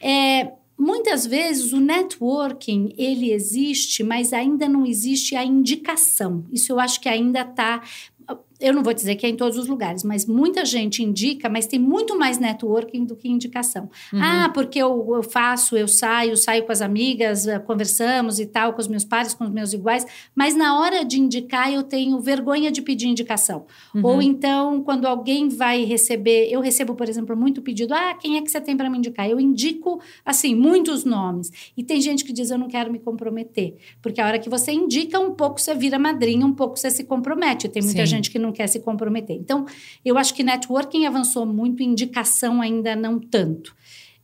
É, 0.00 0.52
muitas 0.80 1.26
vezes 1.26 1.72
o 1.74 1.78
networking 1.78 2.94
ele 2.96 3.30
existe, 3.30 4.02
mas 4.02 4.32
ainda 4.32 4.66
não 4.66 4.86
existe 4.86 5.36
a 5.36 5.44
indicação. 5.44 6.46
Isso 6.50 6.72
eu 6.72 6.80
acho 6.80 7.00
que 7.00 7.08
ainda 7.08 7.42
está. 7.42 7.82
Eu 8.60 8.74
não 8.74 8.82
vou 8.82 8.92
dizer 8.92 9.16
que 9.16 9.26
é 9.26 9.28
em 9.28 9.36
todos 9.36 9.56
os 9.56 9.66
lugares, 9.66 10.04
mas 10.04 10.26
muita 10.26 10.64
gente 10.64 11.02
indica, 11.02 11.48
mas 11.48 11.66
tem 11.66 11.78
muito 11.78 12.18
mais 12.18 12.38
networking 12.38 13.04
do 13.04 13.16
que 13.16 13.28
indicação. 13.28 13.88
Uhum. 14.12 14.20
Ah, 14.22 14.50
porque 14.52 14.78
eu, 14.78 15.14
eu 15.14 15.22
faço, 15.22 15.76
eu 15.76 15.88
saio, 15.88 16.36
saio 16.36 16.64
com 16.64 16.72
as 16.72 16.82
amigas, 16.82 17.46
eh, 17.46 17.58
conversamos 17.58 18.38
e 18.38 18.46
tal, 18.46 18.72
com 18.72 18.80
os 18.80 18.88
meus 18.88 19.04
pares, 19.04 19.34
com 19.34 19.44
os 19.44 19.50
meus 19.50 19.72
iguais, 19.72 20.06
mas 20.34 20.54
na 20.54 20.78
hora 20.78 21.04
de 21.04 21.18
indicar 21.18 21.72
eu 21.72 21.82
tenho 21.82 22.18
vergonha 22.20 22.70
de 22.70 22.82
pedir 22.82 23.06
indicação. 23.08 23.66
Uhum. 23.94 24.04
Ou 24.04 24.22
então, 24.22 24.82
quando 24.82 25.06
alguém 25.06 25.48
vai 25.48 25.84
receber, 25.84 26.48
eu 26.50 26.60
recebo, 26.60 26.94
por 26.94 27.08
exemplo, 27.08 27.36
muito 27.36 27.62
pedido: 27.62 27.94
ah, 27.94 28.14
quem 28.14 28.36
é 28.36 28.42
que 28.42 28.50
você 28.50 28.60
tem 28.60 28.76
para 28.76 28.90
me 28.90 28.98
indicar? 28.98 29.28
Eu 29.28 29.40
indico, 29.40 30.00
assim, 30.24 30.54
muitos 30.54 31.04
nomes. 31.04 31.50
E 31.76 31.82
tem 31.82 32.00
gente 32.00 32.24
que 32.24 32.32
diz: 32.32 32.50
eu 32.50 32.58
não 32.58 32.68
quero 32.68 32.92
me 32.92 32.98
comprometer. 32.98 33.76
Porque 34.02 34.20
a 34.20 34.26
hora 34.26 34.38
que 34.38 34.48
você 34.48 34.72
indica, 34.72 35.18
um 35.18 35.32
pouco 35.34 35.60
você 35.60 35.74
vira 35.74 35.98
madrinha, 35.98 36.44
um 36.46 36.52
pouco 36.52 36.76
você 36.76 36.90
se 36.90 37.04
compromete. 37.04 37.68
Tem 37.68 37.82
muita 37.82 38.00
Sim. 38.00 38.06
gente 38.06 38.30
que 38.30 38.38
não 38.38 38.49
quer 38.52 38.66
se 38.66 38.80
comprometer. 38.80 39.36
Então, 39.36 39.66
eu 40.04 40.18
acho 40.18 40.34
que 40.34 40.42
networking 40.42 41.06
avançou 41.06 41.46
muito, 41.46 41.82
indicação 41.82 42.60
ainda 42.60 42.94
não 42.96 43.18
tanto. 43.18 43.74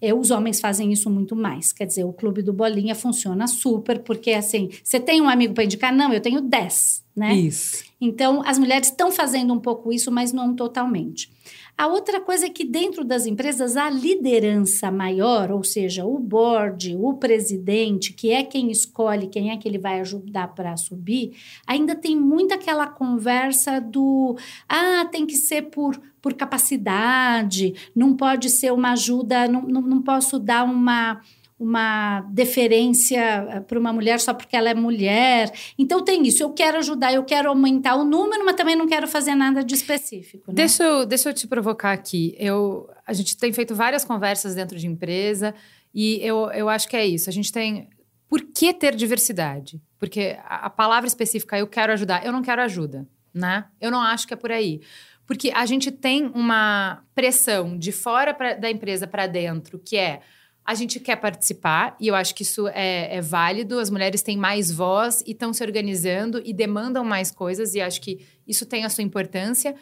É, 0.01 0.13
os 0.15 0.31
homens 0.31 0.61
fazem 0.61 0.93
isso 0.93 1.09
muito 1.09 1.35
mais. 1.35 1.73
Quer 1.73 1.87
dizer, 1.87 2.05
o 2.05 2.13
clube 2.13 2.43
do 2.43 2.53
Bolinha 2.53 2.95
funciona 2.95 3.47
super, 3.47 4.01
porque 4.01 4.33
assim, 4.33 4.69
você 4.85 5.01
tem 5.01 5.21
um 5.21 5.29
amigo 5.29 5.55
para 5.55 5.65
indicar? 5.65 5.95
Não, 5.95 6.13
eu 6.13 6.21
tenho 6.21 6.41
10, 6.41 7.03
né? 7.17 7.35
Isso. 7.35 7.85
Então, 8.01 8.43
as 8.47 8.59
mulheres 8.59 8.89
estão 8.89 9.11
fazendo 9.11 9.55
um 9.55 9.59
pouco 9.59 9.93
isso, 9.93 10.13
mas 10.13 10.33
não 10.33 10.55
totalmente. 10.55 11.31
A 11.79 11.89
outra 11.89 12.23
coisa 12.23 12.47
é 12.47 12.49
que 12.49 12.65
dentro 12.65 13.05
das 13.05 13.27
empresas 13.27 13.77
a 13.77 13.91
liderança 13.91 14.91
maior, 14.91 15.51
ou 15.51 15.63
seja, 15.63 16.07
o 16.07 16.19
board, 16.19 16.97
o 16.99 17.13
presidente, 17.15 18.15
que 18.15 18.31
é 18.31 18.43
quem 18.43 18.71
escolhe 18.71 19.27
quem 19.27 19.51
é 19.51 19.59
que 19.59 19.69
ele 19.69 19.77
vai 19.77 20.01
ajudar 20.01 20.55
para 20.55 20.75
subir, 20.79 21.37
ainda 21.67 21.95
tem 21.95 22.19
muito 22.19 22.55
aquela 22.55 22.87
conversa 22.87 23.79
do 23.79 24.39
ah, 24.67 25.05
tem 25.13 25.27
que 25.27 25.37
ser 25.37 25.63
por, 25.65 26.01
por 26.23 26.33
capacidade, 26.33 27.75
não 27.95 28.17
pode 28.17 28.49
ser 28.49 28.73
uma 28.73 28.93
ajuda, 28.93 29.47
não, 29.47 29.61
não, 29.63 29.83
não 29.83 30.01
posso 30.01 30.39
dar 30.39 30.65
uma 30.65 31.21
uma 31.59 32.21
deferência 32.33 33.65
para 33.67 33.79
uma 33.79 33.93
mulher 33.93 34.21
só 34.21 34.35
porque 34.35 34.55
ela 34.55 34.69
é 34.69 34.75
mulher. 34.75 35.51
Então 35.79 36.05
tem 36.05 36.27
isso, 36.27 36.43
eu 36.43 36.53
quero 36.53 36.77
ajudar, 36.79 37.15
eu 37.15 37.25
quero 37.25 37.49
aumentar 37.49 37.97
o 37.97 38.05
número, 38.05 38.45
mas 38.45 38.57
também 38.57 38.77
não 38.77 38.87
quero 38.87 39.09
fazer 39.09 39.35
nada 39.35 39.65
de 39.65 39.75
específico. 39.75 40.51
Né? 40.51 40.57
Deixa 40.57 40.85
eu, 40.85 41.07
deixa 41.07 41.31
eu 41.31 41.35
te 41.35 41.47
provocar 41.47 41.93
aqui. 41.93 42.37
Eu, 42.39 42.89
a 43.07 43.13
gente 43.13 43.37
tem 43.37 43.53
feito 43.53 43.75
várias 43.75 44.05
conversas 44.05 44.55
dentro 44.55 44.79
de 44.79 44.87
empresa 44.87 45.55
e 45.95 46.19
eu, 46.23 46.51
eu 46.51 46.69
acho 46.69 46.89
que 46.89 46.97
é 46.97 47.07
isso. 47.07 47.31
A 47.31 47.33
gente 47.33 47.51
tem. 47.51 47.89
Por 48.29 48.43
que 48.43 48.75
ter 48.75 48.95
diversidade? 48.95 49.81
Porque 49.99 50.37
a, 50.45 50.67
a 50.67 50.71
palavra 50.71 51.07
específica, 51.07 51.57
eu 51.59 51.67
quero 51.67 51.93
ajudar, 51.95 52.27
eu 52.27 52.33
não 52.33 52.43
quero 52.43 52.61
ajuda, 52.61 53.09
né? 53.33 53.65
Eu 53.81 53.91
não 53.91 54.03
acho 54.03 54.27
que 54.27 54.35
é 54.35 54.37
por 54.37 54.53
aí. 54.53 54.81
Porque 55.27 55.51
a 55.55 55.65
gente 55.65 55.91
tem 55.91 56.31
uma 56.35 57.03
pressão 57.15 57.79
de 57.79 57.93
fora 57.93 58.35
pra, 58.35 58.55
da 58.55 58.71
empresa 58.71 59.07
para 59.07 59.27
dentro, 59.27 59.79
que 59.79 59.97
é 59.97 60.21
a 60.67 60.75
gente 60.75 60.99
quer 60.99 61.17
participar, 61.17 61.97
e 62.01 62.09
eu 62.09 62.15
acho 62.15 62.35
que 62.35 62.43
isso 62.43 62.67
é, 62.69 63.17
é 63.17 63.21
válido. 63.21 63.79
As 63.79 63.89
mulheres 63.89 64.21
têm 64.21 64.37
mais 64.37 64.71
voz 64.71 65.23
e 65.25 65.31
estão 65.31 65.53
se 65.53 65.63
organizando 65.63 66.43
e 66.45 66.53
demandam 66.53 67.05
mais 67.05 67.31
coisas, 67.31 67.75
e 67.75 67.81
acho 67.81 68.01
que 68.01 68.27
isso 68.47 68.67
tem 68.67 68.85
a 68.85 68.89
sua 68.89 69.05
importância. 69.05 69.77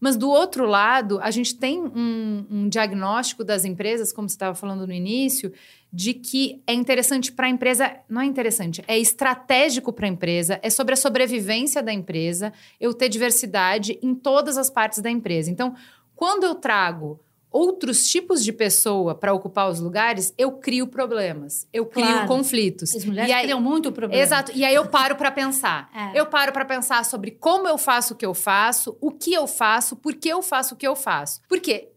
Mas 0.00 0.16
do 0.16 0.30
outro 0.30 0.64
lado, 0.64 1.18
a 1.20 1.30
gente 1.32 1.56
tem 1.56 1.82
um, 1.82 2.46
um 2.48 2.68
diagnóstico 2.68 3.42
das 3.42 3.64
empresas, 3.64 4.12
como 4.12 4.28
você 4.28 4.36
estava 4.36 4.54
falando 4.54 4.86
no 4.86 4.92
início, 4.92 5.52
de 5.92 6.14
que 6.14 6.62
é 6.66 6.72
interessante 6.72 7.32
para 7.32 7.46
a 7.46 7.50
empresa, 7.50 7.96
não 8.08 8.20
é 8.20 8.24
interessante, 8.24 8.84
é 8.86 8.96
estratégico 8.96 9.92
para 9.92 10.06
a 10.06 10.08
empresa, 10.08 10.60
é 10.62 10.70
sobre 10.70 10.94
a 10.94 10.96
sobrevivência 10.96 11.82
da 11.82 11.92
empresa, 11.92 12.52
eu 12.78 12.94
ter 12.94 13.08
diversidade 13.08 13.98
em 14.00 14.14
todas 14.14 14.56
as 14.56 14.70
partes 14.70 15.00
da 15.00 15.10
empresa. 15.10 15.50
Então, 15.50 15.74
quando 16.14 16.44
eu 16.44 16.54
trago 16.54 17.18
outros 17.58 18.08
tipos 18.08 18.44
de 18.44 18.52
pessoa 18.52 19.14
para 19.14 19.32
ocupar 19.32 19.68
os 19.68 19.80
lugares, 19.80 20.32
eu 20.38 20.52
crio 20.52 20.86
problemas, 20.86 21.66
eu 21.72 21.84
crio 21.86 22.06
Claro. 22.06 22.28
conflitos. 22.28 22.94
As 22.94 23.04
mulheres 23.04 23.30
E 23.30 23.32
aí- 23.32 23.42
criam 23.44 23.60
muito 23.60 23.90
problema. 23.90 24.22
Exato. 24.22 24.52
E 24.54 24.64
aí 24.64 24.74
eu 24.74 24.86
paro 24.86 25.16
para 25.16 25.30
pensar. 25.30 25.90
É. 25.94 26.18
Eu 26.20 26.26
paro 26.26 26.52
para 26.52 26.64
pensar 26.64 27.04
sobre 27.04 27.30
como 27.32 27.66
eu 27.66 27.76
faço 27.78 28.14
o 28.14 28.16
que 28.16 28.24
eu 28.26 28.34
faço, 28.34 28.96
o 29.00 29.10
que 29.10 29.32
eu 29.32 29.46
faço, 29.46 29.96
por 29.96 30.14
que 30.14 30.28
eu 30.28 30.42
faço 30.42 30.74
o 30.74 30.76
que 30.76 30.86
eu 30.86 30.94
faço. 30.94 31.40
Porque 31.48 31.88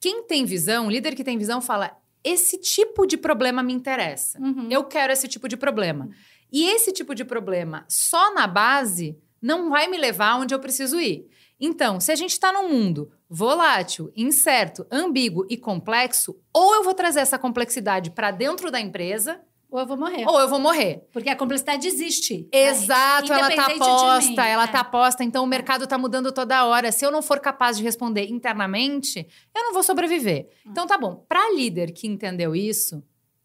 quem 0.00 0.22
tem 0.24 0.44
visão, 0.44 0.86
o 0.86 0.90
líder 0.90 1.14
que 1.14 1.24
tem 1.24 1.36
visão 1.36 1.60
fala: 1.60 1.90
esse 2.24 2.58
tipo 2.58 3.06
de 3.06 3.16
problema 3.16 3.62
me 3.62 3.72
interessa. 3.72 4.38
Uhum. 4.40 4.68
Eu 4.70 4.84
quero 4.84 5.12
esse 5.12 5.28
tipo 5.28 5.48
de 5.48 5.56
problema. 5.56 6.08
E 6.52 6.64
esse 6.68 6.92
tipo 6.92 7.14
de 7.14 7.24
problema 7.24 7.84
só 7.88 8.34
na 8.34 8.46
base 8.46 9.16
não 9.40 9.70
vai 9.70 9.86
me 9.88 9.96
levar 9.96 10.36
onde 10.38 10.54
eu 10.54 10.58
preciso 10.58 11.00
ir. 11.00 11.26
Então, 11.60 12.00
se 12.00 12.10
a 12.10 12.16
gente 12.16 12.30
está 12.32 12.52
num 12.52 12.68
mundo 12.68 13.10
volátil, 13.28 14.10
incerto, 14.16 14.86
ambíguo 14.90 15.46
e 15.50 15.56
complexo, 15.56 16.36
ou 16.52 16.74
eu 16.74 16.82
vou 16.82 16.94
trazer 16.94 17.20
essa 17.20 17.38
complexidade 17.38 18.10
para 18.10 18.30
dentro 18.30 18.70
da 18.70 18.80
empresa, 18.80 19.40
Ou 19.70 19.78
eu 19.78 19.86
vou 19.86 19.96
morrer. 19.96 20.26
ou 20.26 20.40
eu 20.40 20.48
vou 20.48 20.58
morrer. 20.58 21.06
Porque 21.12 21.28
a 21.28 21.36
complexidade 21.36 21.86
existe. 21.86 22.48
Exato, 22.50 23.32
ela 23.32 23.50
tá 23.54 23.70
posta, 23.78 24.42
mim. 24.42 24.48
ela 24.48 24.64
É. 24.64 24.66
tá 24.66 24.82
posta, 24.82 25.22
então 25.22 25.44
o 25.44 25.46
mercado 25.46 25.86
tá 25.86 25.96
mudando 25.96 26.32
toda 26.32 26.64
hora. 26.64 26.90
Se 26.90 27.04
eu 27.04 27.10
não 27.12 27.22
for 27.22 27.38
capaz 27.38 27.76
de 27.76 27.84
responder 27.84 28.28
internamente, 28.30 29.26
eu 29.54 29.62
não 29.62 29.72
vou 29.72 29.82
sobreviver. 29.82 30.48
Hum. 30.66 30.70
Então 30.72 30.86
tá 30.86 30.98
bom, 30.98 31.24
para 31.28 31.52
líder 31.54 31.92
que 31.92 32.08
entendeu 32.08 32.56
isso 32.56 33.00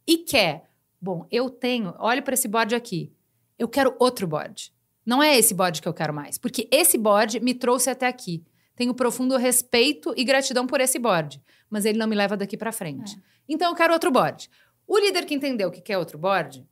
e 0.08 0.18
quer, 0.20 0.70
bom, 1.00 1.28
eu 1.30 1.50
tenho, 1.50 1.94
olha 2.00 2.22
para 2.22 2.34
esse 2.34 2.48
board 2.48 2.74
aqui. 2.74 3.12
Eu 3.60 3.68
quero 3.68 3.96
outro 4.00 4.26
board. 4.28 4.74
Não 5.06 5.22
é 5.22 5.38
esse 5.38 5.54
board 5.54 5.82
que 5.82 5.88
eu 5.88 5.94
quero 5.94 6.14
mais, 6.14 6.38
porque 6.38 6.68
esse 6.72 6.98
board 6.98 7.40
me 7.40 7.54
trouxe 7.54 7.90
até 7.90 8.08
aqui. 8.08 8.44
Tenho 8.76 8.94
profundo 8.94 9.38
respeito 9.38 10.14
e 10.18 10.24
gratidão 10.24 10.68
por 10.68 10.82
esse 10.82 11.00
board, 11.00 11.42
mas 11.70 11.86
ele 11.86 11.98
não 11.98 12.08
me 12.08 12.16
leva 12.16 12.36
daqui 12.36 12.58
para 12.58 12.72
frente. 12.72 13.16
Então 13.48 13.70
eu 13.70 13.76
quero 13.76 13.94
outro 13.94 14.12
board. 14.12 14.50
O 14.88 14.98
líder 14.98 15.26
que 15.26 15.34
entendeu 15.34 15.72
que 15.72 15.82
quer 15.82 15.98
outro 15.98 16.18
board, 16.18 16.66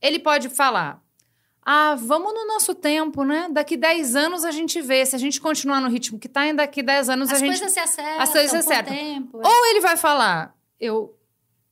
ele 0.00 0.18
pode 0.18 0.48
falar: 0.48 1.02
ah, 1.64 1.94
vamos 1.94 2.34
no 2.34 2.46
nosso 2.46 2.74
tempo, 2.74 3.22
né? 3.24 3.48
Daqui 3.50 3.76
10 3.76 4.16
anos 4.16 4.44
a 4.44 4.50
gente 4.50 4.80
vê. 4.80 5.06
Se 5.06 5.14
a 5.14 5.18
gente 5.18 5.40
continuar 5.40 5.80
no 5.80 5.88
ritmo 5.88 6.18
que 6.18 6.28
tá, 6.28 6.50
daqui 6.52 6.82
10 6.82 7.08
anos 7.08 7.28
As 7.30 7.36
a 7.36 7.38
gente. 7.38 7.58
coisas 7.58 7.72
se 7.72 7.78
acertam 7.78 8.20
as 8.20 8.32
coisas 8.32 8.50
se 8.50 8.56
acertam. 8.56 8.94
tempo. 8.94 9.40
Ou 9.42 9.66
ele 9.66 9.80
vai 9.80 9.96
falar, 9.96 10.56
eu. 10.78 11.16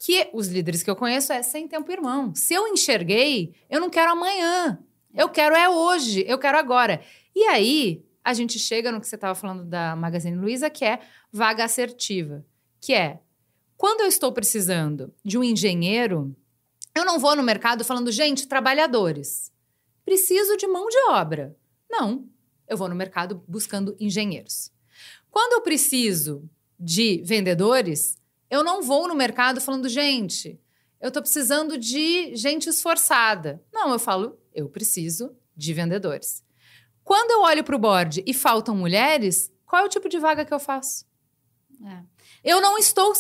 Que 0.02 0.30
os 0.32 0.48
líderes 0.48 0.82
que 0.82 0.88
eu 0.88 0.96
conheço 0.96 1.30
é 1.30 1.42
sem 1.42 1.68
tempo, 1.68 1.92
irmão. 1.92 2.34
Se 2.34 2.54
eu 2.54 2.66
enxerguei, 2.68 3.54
eu 3.68 3.78
não 3.78 3.90
quero 3.90 4.10
amanhã. 4.12 4.78
Eu 5.14 5.28
quero 5.28 5.54
é 5.54 5.68
hoje, 5.68 6.24
eu 6.26 6.38
quero 6.38 6.58
agora. 6.58 7.02
E 7.34 7.44
aí, 7.44 8.04
a 8.24 8.32
gente 8.34 8.58
chega 8.58 8.92
no 8.92 9.00
que 9.00 9.06
você 9.06 9.14
estava 9.14 9.34
falando 9.34 9.64
da 9.64 9.96
Magazine 9.96 10.36
Luiza, 10.36 10.70
que 10.70 10.84
é 10.84 11.00
vaga 11.32 11.64
assertiva. 11.64 12.44
Que 12.80 12.94
é, 12.94 13.20
quando 13.76 14.02
eu 14.02 14.06
estou 14.06 14.32
precisando 14.32 15.12
de 15.24 15.38
um 15.38 15.44
engenheiro, 15.44 16.34
eu 16.94 17.04
não 17.04 17.18
vou 17.18 17.34
no 17.34 17.42
mercado 17.42 17.84
falando, 17.84 18.12
gente, 18.12 18.46
trabalhadores, 18.46 19.52
preciso 20.04 20.56
de 20.56 20.66
mão 20.66 20.86
de 20.86 20.98
obra. 21.10 21.56
Não, 21.88 22.28
eu 22.68 22.76
vou 22.76 22.88
no 22.88 22.94
mercado 22.94 23.42
buscando 23.48 23.96
engenheiros. 23.98 24.70
Quando 25.30 25.54
eu 25.54 25.60
preciso 25.60 26.48
de 26.78 27.22
vendedores, 27.24 28.18
eu 28.50 28.64
não 28.64 28.82
vou 28.82 29.08
no 29.08 29.14
mercado 29.14 29.60
falando, 29.60 29.88
gente, 29.88 30.60
eu 31.00 31.08
estou 31.08 31.22
precisando 31.22 31.78
de 31.78 32.34
gente 32.36 32.68
esforçada. 32.68 33.62
Não, 33.72 33.90
eu 33.90 33.98
falo, 33.98 34.38
eu 34.54 34.68
preciso 34.68 35.34
de 35.56 35.72
vendedores. 35.72 36.44
Quando 37.02 37.30
eu 37.30 37.42
olho 37.42 37.64
para 37.64 37.74
o 37.74 37.78
board 37.78 38.22
e 38.26 38.34
faltam 38.34 38.76
mulheres, 38.76 39.50
qual 39.64 39.82
é 39.82 39.86
o 39.86 39.88
tipo 39.88 40.08
de 40.08 40.18
vaga 40.18 40.44
que 40.44 40.52
eu 40.52 40.60
faço? 40.60 41.06
É. 41.84 42.02
Eu 42.44 42.60
não 42.60 42.76
estou 42.76 43.12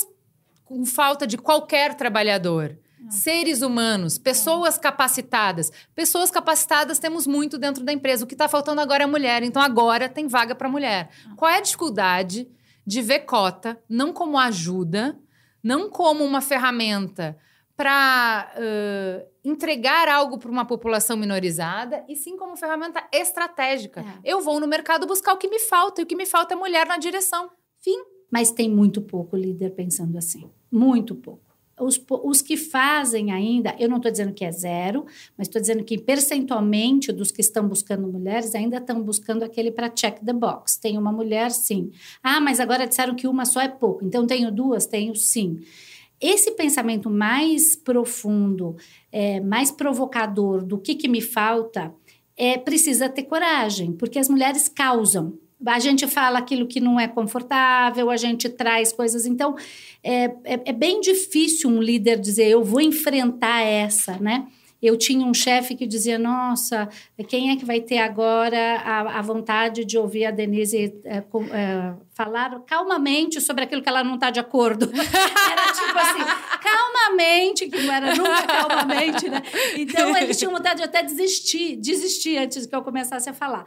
com 0.64 0.84
falta 0.84 1.26
de 1.26 1.38
qualquer 1.38 1.94
trabalhador. 1.94 2.78
Seres 3.08 3.62
humanos, 3.62 4.18
pessoas 4.18 4.76
capacitadas. 4.76 5.72
Pessoas 5.94 6.30
capacitadas 6.30 6.98
temos 6.98 7.26
muito 7.26 7.56
dentro 7.56 7.82
da 7.82 7.92
empresa. 7.92 8.24
O 8.24 8.26
que 8.26 8.34
está 8.34 8.46
faltando 8.46 8.80
agora 8.80 9.04
é 9.04 9.06
mulher. 9.06 9.42
Então 9.42 9.60
agora 9.60 10.06
tem 10.08 10.28
vaga 10.28 10.54
para 10.54 10.68
mulher. 10.68 11.08
Qual 11.34 11.50
é 11.50 11.56
a 11.56 11.62
dificuldade 11.62 12.46
de 12.86 13.00
ver 13.00 13.20
cota 13.20 13.82
não 13.88 14.12
como 14.12 14.38
ajuda, 14.38 15.18
não 15.62 15.88
como 15.88 16.22
uma 16.24 16.42
ferramenta 16.42 17.38
para 17.80 18.52
uh, 18.58 19.26
entregar 19.42 20.06
algo 20.06 20.36
para 20.36 20.50
uma 20.50 20.66
população 20.66 21.16
minorizada, 21.16 22.04
e 22.06 22.14
sim 22.14 22.36
como 22.36 22.54
ferramenta 22.54 23.02
estratégica. 23.10 24.02
É. 24.02 24.32
Eu 24.32 24.42
vou 24.42 24.60
no 24.60 24.66
mercado 24.66 25.06
buscar 25.06 25.32
o 25.32 25.38
que 25.38 25.48
me 25.48 25.58
falta, 25.58 26.02
e 26.02 26.04
o 26.04 26.06
que 26.06 26.14
me 26.14 26.26
falta 26.26 26.52
é 26.52 26.56
mulher 26.58 26.86
na 26.86 26.98
direção. 26.98 27.48
Fim. 27.78 27.96
Mas 28.30 28.50
tem 28.50 28.68
muito 28.68 29.00
pouco 29.00 29.34
líder 29.34 29.70
pensando 29.70 30.18
assim. 30.18 30.50
Muito 30.70 31.14
pouco. 31.14 31.40
Os, 31.80 31.98
os 32.22 32.42
que 32.42 32.54
fazem 32.54 33.32
ainda, 33.32 33.74
eu 33.78 33.88
não 33.88 33.96
estou 33.96 34.12
dizendo 34.12 34.34
que 34.34 34.44
é 34.44 34.52
zero, 34.52 35.06
mas 35.38 35.48
estou 35.48 35.58
dizendo 35.58 35.82
que 35.82 35.96
percentualmente 35.96 37.10
dos 37.10 37.30
que 37.30 37.40
estão 37.40 37.66
buscando 37.66 38.06
mulheres 38.06 38.54
ainda 38.54 38.76
estão 38.76 39.02
buscando 39.02 39.42
aquele 39.42 39.70
para 39.70 39.88
check 39.88 40.20
the 40.22 40.34
box. 40.34 40.76
Tem 40.76 40.98
uma 40.98 41.12
mulher, 41.12 41.50
sim. 41.50 41.90
Ah, 42.22 42.42
mas 42.42 42.60
agora 42.60 42.86
disseram 42.86 43.14
que 43.14 43.26
uma 43.26 43.46
só 43.46 43.62
é 43.62 43.68
pouco. 43.68 44.04
Então 44.04 44.26
tenho 44.26 44.52
duas, 44.52 44.84
tenho 44.84 45.16
sim. 45.16 45.60
Esse 46.20 46.50
pensamento 46.52 47.08
mais 47.08 47.74
profundo, 47.76 48.76
é, 49.10 49.40
mais 49.40 49.70
provocador 49.70 50.62
do 50.64 50.76
que, 50.78 50.94
que 50.94 51.08
me 51.08 51.20
falta, 51.20 51.92
é, 52.36 52.58
precisa 52.58 53.08
ter 53.08 53.22
coragem, 53.24 53.92
porque 53.92 54.18
as 54.18 54.28
mulheres 54.28 54.68
causam. 54.68 55.34
A 55.64 55.78
gente 55.78 56.06
fala 56.06 56.38
aquilo 56.38 56.66
que 56.66 56.80
não 56.80 56.98
é 56.98 57.06
confortável, 57.06 58.10
a 58.10 58.16
gente 58.16 58.48
traz 58.48 58.92
coisas. 58.92 59.26
Então, 59.26 59.54
é, 60.02 60.24
é, 60.44 60.60
é 60.66 60.72
bem 60.72 61.00
difícil 61.00 61.68
um 61.68 61.82
líder 61.82 62.18
dizer, 62.18 62.48
eu 62.48 62.64
vou 62.64 62.80
enfrentar 62.80 63.60
essa, 63.60 64.16
né? 64.18 64.46
Eu 64.82 64.96
tinha 64.96 65.26
um 65.26 65.34
chefe 65.34 65.74
que 65.74 65.86
dizia, 65.86 66.18
nossa, 66.18 66.88
quem 67.28 67.50
é 67.50 67.56
que 67.56 67.66
vai 67.66 67.82
ter 67.82 67.98
agora 67.98 68.76
a, 68.82 69.18
a 69.18 69.20
vontade 69.20 69.84
de 69.84 69.98
ouvir 69.98 70.24
a 70.24 70.30
Denise 70.30 70.94
é, 71.04 71.20
com- 71.20 71.44
é, 71.44 71.94
falar 72.14 72.58
calmamente 72.60 73.42
sobre 73.42 73.64
aquilo 73.64 73.82
que 73.82 73.88
ela 73.90 74.02
não 74.02 74.14
está 74.14 74.30
de 74.30 74.40
acordo? 74.40 74.90
Era 75.52 75.70
tipo 75.90 75.98
assim, 75.98 76.60
calmamente, 76.62 77.68
que 77.68 77.82
não 77.82 77.94
era 77.94 78.14
nunca 78.14 78.46
calmamente, 78.46 79.28
né? 79.28 79.42
Então, 79.76 80.16
eles 80.16 80.38
tinham 80.38 80.52
vontade 80.52 80.78
de 80.78 80.84
até 80.84 81.02
desistir, 81.02 81.76
desistir 81.76 82.38
antes 82.38 82.66
que 82.66 82.74
eu 82.74 82.82
começasse 82.82 83.28
a 83.28 83.32
falar. 83.32 83.66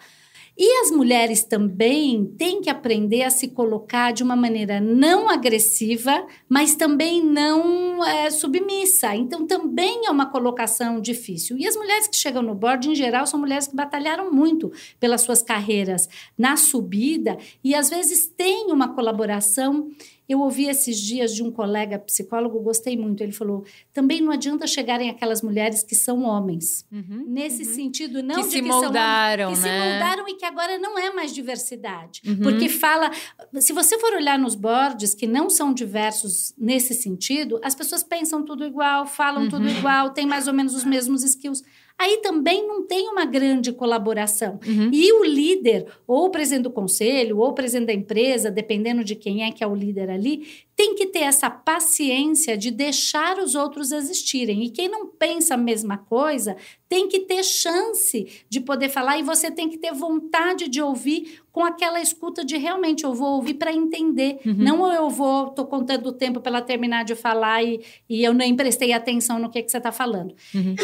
E 0.56 0.82
as 0.82 0.92
mulheres 0.92 1.44
também 1.44 2.26
têm 2.38 2.62
que 2.62 2.70
aprender 2.70 3.24
a 3.24 3.32
se 3.32 3.48
colocar 3.48 4.14
de 4.14 4.22
uma 4.22 4.36
maneira 4.36 4.80
não 4.80 5.28
agressiva, 5.28 6.28
mas 6.48 6.76
também 6.76 7.26
não 7.26 8.06
é, 8.06 8.30
submissa. 8.30 9.16
Então, 9.16 9.48
também 9.48 10.06
é 10.06 10.12
uma 10.12 10.28
colocação 10.28 11.02
difícil. 11.02 11.58
E 11.58 11.68
as 11.68 11.76
mulheres 11.76 12.08
que 12.08 12.16
chegam 12.16 12.44
no 12.44 12.54
board, 12.54 12.88
em 12.88 12.94
geral, 12.94 13.26
são 13.26 13.40
mulheres 13.40 13.68
que 13.68 13.76
batalharam 13.76 14.32
muito 14.32 14.72
pelas 15.00 15.22
suas 15.22 15.42
carreiras 15.42 16.08
na 16.38 16.56
subida 16.56 17.36
e, 17.64 17.74
às 17.74 17.90
vezes, 17.90 18.28
têm 18.28 18.72
uma 18.72 18.94
colaboração. 18.94 19.90
Eu 20.28 20.40
ouvi 20.40 20.68
esses 20.70 20.98
dias 21.00 21.36
de 21.36 21.44
um 21.44 21.52
colega 21.52 22.00
psicólogo, 22.00 22.60
gostei 22.62 22.96
muito. 22.98 23.22
Ele 23.22 23.32
falou: 23.34 23.66
também 23.94 24.22
não 24.22 24.32
adianta 24.32 24.66
chegarem 24.66 25.10
aquelas 25.10 25.42
mulheres 25.42 25.84
que 25.84 25.96
são 25.96 26.24
homens. 26.24 26.86
Nesse 27.28 27.66
sentido, 27.66 28.24
não 28.24 28.36
Que 28.36 28.42
de 28.44 28.50
se 28.50 28.62
que 28.62 28.68
são 28.68 28.82
moldaram, 28.84 29.50
que 29.52 29.58
se 29.58 29.64
né? 29.64 29.90
moldaram 30.00 30.28
e 30.30 30.36
que 30.36 30.46
agora 30.46 30.78
não 30.80 30.98
é 30.98 31.14
mais 31.14 31.34
diversidade. 31.34 32.22
Uhum. 32.26 32.38
Porque 32.42 32.70
fala. 32.70 33.12
Se 33.60 33.74
você 33.74 34.00
for 34.00 34.14
olhar 34.14 34.40
nos 34.40 34.56
boards 34.56 35.14
que 35.14 35.28
não 35.28 35.50
são 35.50 35.74
diversos 35.74 36.54
nesse 36.58 36.94
sentido, 36.94 37.60
as 37.64 37.76
pessoas 37.76 38.04
pensam 38.04 38.44
tudo 38.44 38.64
igual, 38.66 39.06
falam 39.06 39.50
tudo 39.50 39.66
Uhum. 39.66 39.78
igual, 39.78 40.10
têm 40.12 40.26
mais 40.26 40.48
ou 40.48 40.54
menos 40.54 40.74
os 40.74 40.84
mesmos 40.86 41.24
skills. 41.24 41.62
Aí 42.00 42.18
também 42.18 42.68
não 42.68 42.86
tem 42.86 43.08
uma 43.08 43.26
grande 43.26 43.72
colaboração. 43.72 44.60
Uhum. 44.66 44.90
E 44.92 45.14
o 45.14 45.24
líder, 45.24 45.86
ou 46.06 46.26
o 46.26 46.30
presidente 46.30 46.64
do 46.64 46.72
conselho, 46.72 47.38
ou 47.38 47.50
o 47.50 47.54
presidente 47.54 47.88
da 47.88 47.94
empresa, 47.94 48.52
dependendo 48.52 49.04
de 49.04 49.16
quem 49.16 49.44
é 49.44 49.52
que 49.52 49.64
é 49.64 49.68
o 49.68 49.76
líder 49.76 50.10
ali, 50.10 50.46
tem 50.76 50.96
que 50.96 51.08
ter 51.08 51.20
essa 51.20 51.50
paciência 51.50 52.58
de 52.58 52.72
deixar 52.72 53.38
os 53.38 53.54
outros 53.54 53.92
existirem. 53.92 54.64
E 54.64 54.70
quem 54.70 54.90
não 54.90 55.08
pensa 55.08 55.54
a 55.54 55.58
mesma 55.58 55.98
coisa 55.98 56.56
tem 56.90 57.08
que 57.08 57.22
ter 57.22 57.44
chance 57.44 58.44
de 58.50 58.60
poder 58.60 58.90
falar 58.90 59.18
e 59.18 59.24
você 59.24 59.50
tem 59.50 59.70
que 59.70 59.78
ter 59.78 59.94
vontade 59.94 60.68
de 60.68 60.82
ouvir 60.82 61.42
com 61.52 61.64
aquela 61.64 62.02
escuta 62.02 62.44
de 62.44 62.58
realmente 62.58 63.04
eu 63.04 63.14
vou 63.14 63.36
ouvir 63.36 63.56
para 63.56 63.74
entender. 63.74 64.40
Não 64.64 64.92
eu 64.92 65.10
vou, 65.10 65.50
tô 65.50 65.66
contando 65.66 66.08
o 66.08 66.14
tempo 66.14 66.40
para 66.40 66.58
ela 66.58 66.62
terminar 66.62 67.04
de 67.04 67.16
falar 67.16 67.64
e, 67.64 67.82
e 68.10 68.24
eu 68.24 68.34
nem 68.34 68.56
prestei 68.56 68.94
atenção 68.94 69.40
no 69.40 69.50
que, 69.50 69.62
que 69.62 69.72
você 69.72 69.78
está 69.78 69.92
falando. 69.92 70.36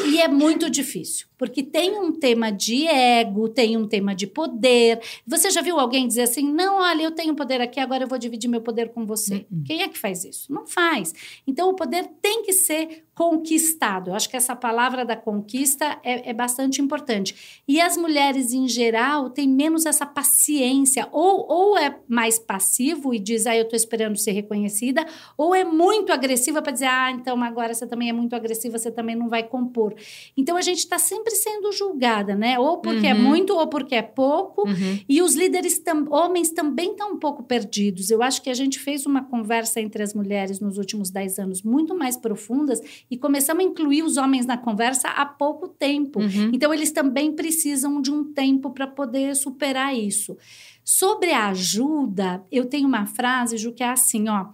E 0.08 0.22
é 0.22 0.28
muito 0.28 0.70
difícil, 0.70 1.28
porque 1.40 1.64
tem 1.64 1.98
um 1.98 2.12
tema 2.12 2.52
de 2.52 2.86
ego, 2.86 3.48
tem 3.48 3.78
um 3.78 3.88
tema 3.88 4.14
de 4.14 4.28
poder. 4.28 5.00
Você 5.26 5.50
já 5.50 5.62
viu 5.62 5.80
alguém 5.80 6.06
dizer 6.06 6.24
assim: 6.24 6.44
não, 6.44 6.82
olha, 6.82 7.04
eu 7.04 7.12
tenho 7.12 7.34
poder 7.34 7.62
aqui, 7.62 7.80
agora 7.80 8.04
eu 8.04 8.08
vou 8.08 8.18
dividir 8.18 8.50
meu 8.50 8.62
poder 8.62 8.90
com 8.90 9.06
você? 9.06 9.48
Quem 9.66 9.82
é 9.82 9.88
que 9.88 9.98
faz 9.98 10.26
isso? 10.26 10.52
Não 10.54 10.68
faz. 10.68 11.14
Então 11.48 11.70
o 11.70 11.76
poder 11.76 12.10
tem 12.22 12.44
que 12.44 12.52
ser 12.52 13.06
conquistado. 13.20 14.12
Eu 14.12 14.16
acho 14.16 14.30
que 14.30 14.38
essa 14.38 14.56
palavra 14.56 15.04
da 15.04 15.16
conquista 15.16 16.00
é, 16.04 16.30
é 16.30 16.34
bastante 16.34 16.82
importante. 16.82 17.62
E 17.68 17.82
as 17.82 17.98
mulheres, 17.98 18.54
em 18.54 18.66
geral, 18.66 19.30
têm 19.30 19.46
menos 19.48 19.86
essa 19.86 20.06
paciência, 20.06 21.06
ou, 21.12 21.46
ou 21.52 21.78
é 21.78 22.00
mais 22.08 22.40
passivo 22.40 23.14
e 23.14 23.20
diz, 23.20 23.46
ah, 23.46 23.56
eu 23.58 23.64
estou 23.64 23.76
esperando 23.76 24.18
ser 24.18 24.32
reconhecida, 24.32 25.06
ou 25.38 25.54
é 25.54 25.66
muito 25.66 26.14
agressiva 26.14 26.62
para 26.62 26.72
dizer, 26.72 26.86
ah, 26.88 27.12
então 27.12 27.44
agora 27.44 27.74
você 27.74 27.86
também 27.86 28.10
é 28.10 28.14
muito 28.14 28.34
agressiva, 28.36 28.78
você 28.78 28.90
também 28.90 29.18
não 29.18 29.28
vai 29.28 29.44
compor. 29.44 29.94
Então 30.38 30.56
a 30.56 30.62
gente 30.62 30.80
está 30.80 30.98
sempre 30.98 31.32
sendo 31.36 31.74
julgada, 31.74 32.36
né? 32.36 32.58
Ou 32.58 32.78
porque 32.80 33.06
é 33.06 33.14
Uhum. 33.14 33.22
muito, 33.22 33.54
ou 33.54 33.68
porque 33.68 33.96
é 33.96 34.02
pouco. 34.02 34.66
Uhum. 34.66 35.00
E 35.10 35.22
os 35.22 35.36
líderes 35.36 35.78
tam- 35.80 36.08
homens 36.10 36.52
também 36.52 36.92
estão 36.92 37.12
um 37.14 37.20
pouco 37.20 37.44
perdidos. 37.44 38.10
Eu 38.10 38.24
acho 38.24 38.42
que 38.42 38.50
a 38.50 38.54
gente 38.54 38.80
fez 38.80 39.06
uma 39.06 39.24
conversa 39.26 39.82
entre 39.82 40.02
as 40.02 40.14
mulheres 40.14 40.62
nos 40.62 40.78
últimos 40.78 41.10
10 41.10 41.38
anos 41.38 41.62
muito 41.64 41.94
mais 41.94 42.16
profundas 42.16 42.80
e 43.10 43.18
começamos 43.18 43.64
a 43.64 43.68
incluir 43.68 44.04
os 44.04 44.18
homens 44.18 44.46
na 44.46 44.58
conversa 44.58 45.10
há 45.10 45.26
pouco 45.26 45.68
tempo. 45.68 46.20
Uhum. 46.20 46.52
Então, 46.54 46.74
eles 46.74 46.92
também 46.92 47.34
precisam 47.36 48.02
de 48.02 48.12
um 48.12 48.24
tempo 48.34 48.72
para 48.72 48.88
poder 48.88 49.36
superar 49.36 49.96
isso. 49.96 50.38
Sobre 50.84 51.32
a 51.32 51.50
ajuda, 51.50 52.44
eu 52.52 52.66
tenho 52.66 52.88
uma 52.88 53.06
frase, 53.06 53.58
Ju, 53.58 53.74
que 53.74 53.84
é 53.84 53.90
assim, 53.90 54.28
ó. 54.28 54.48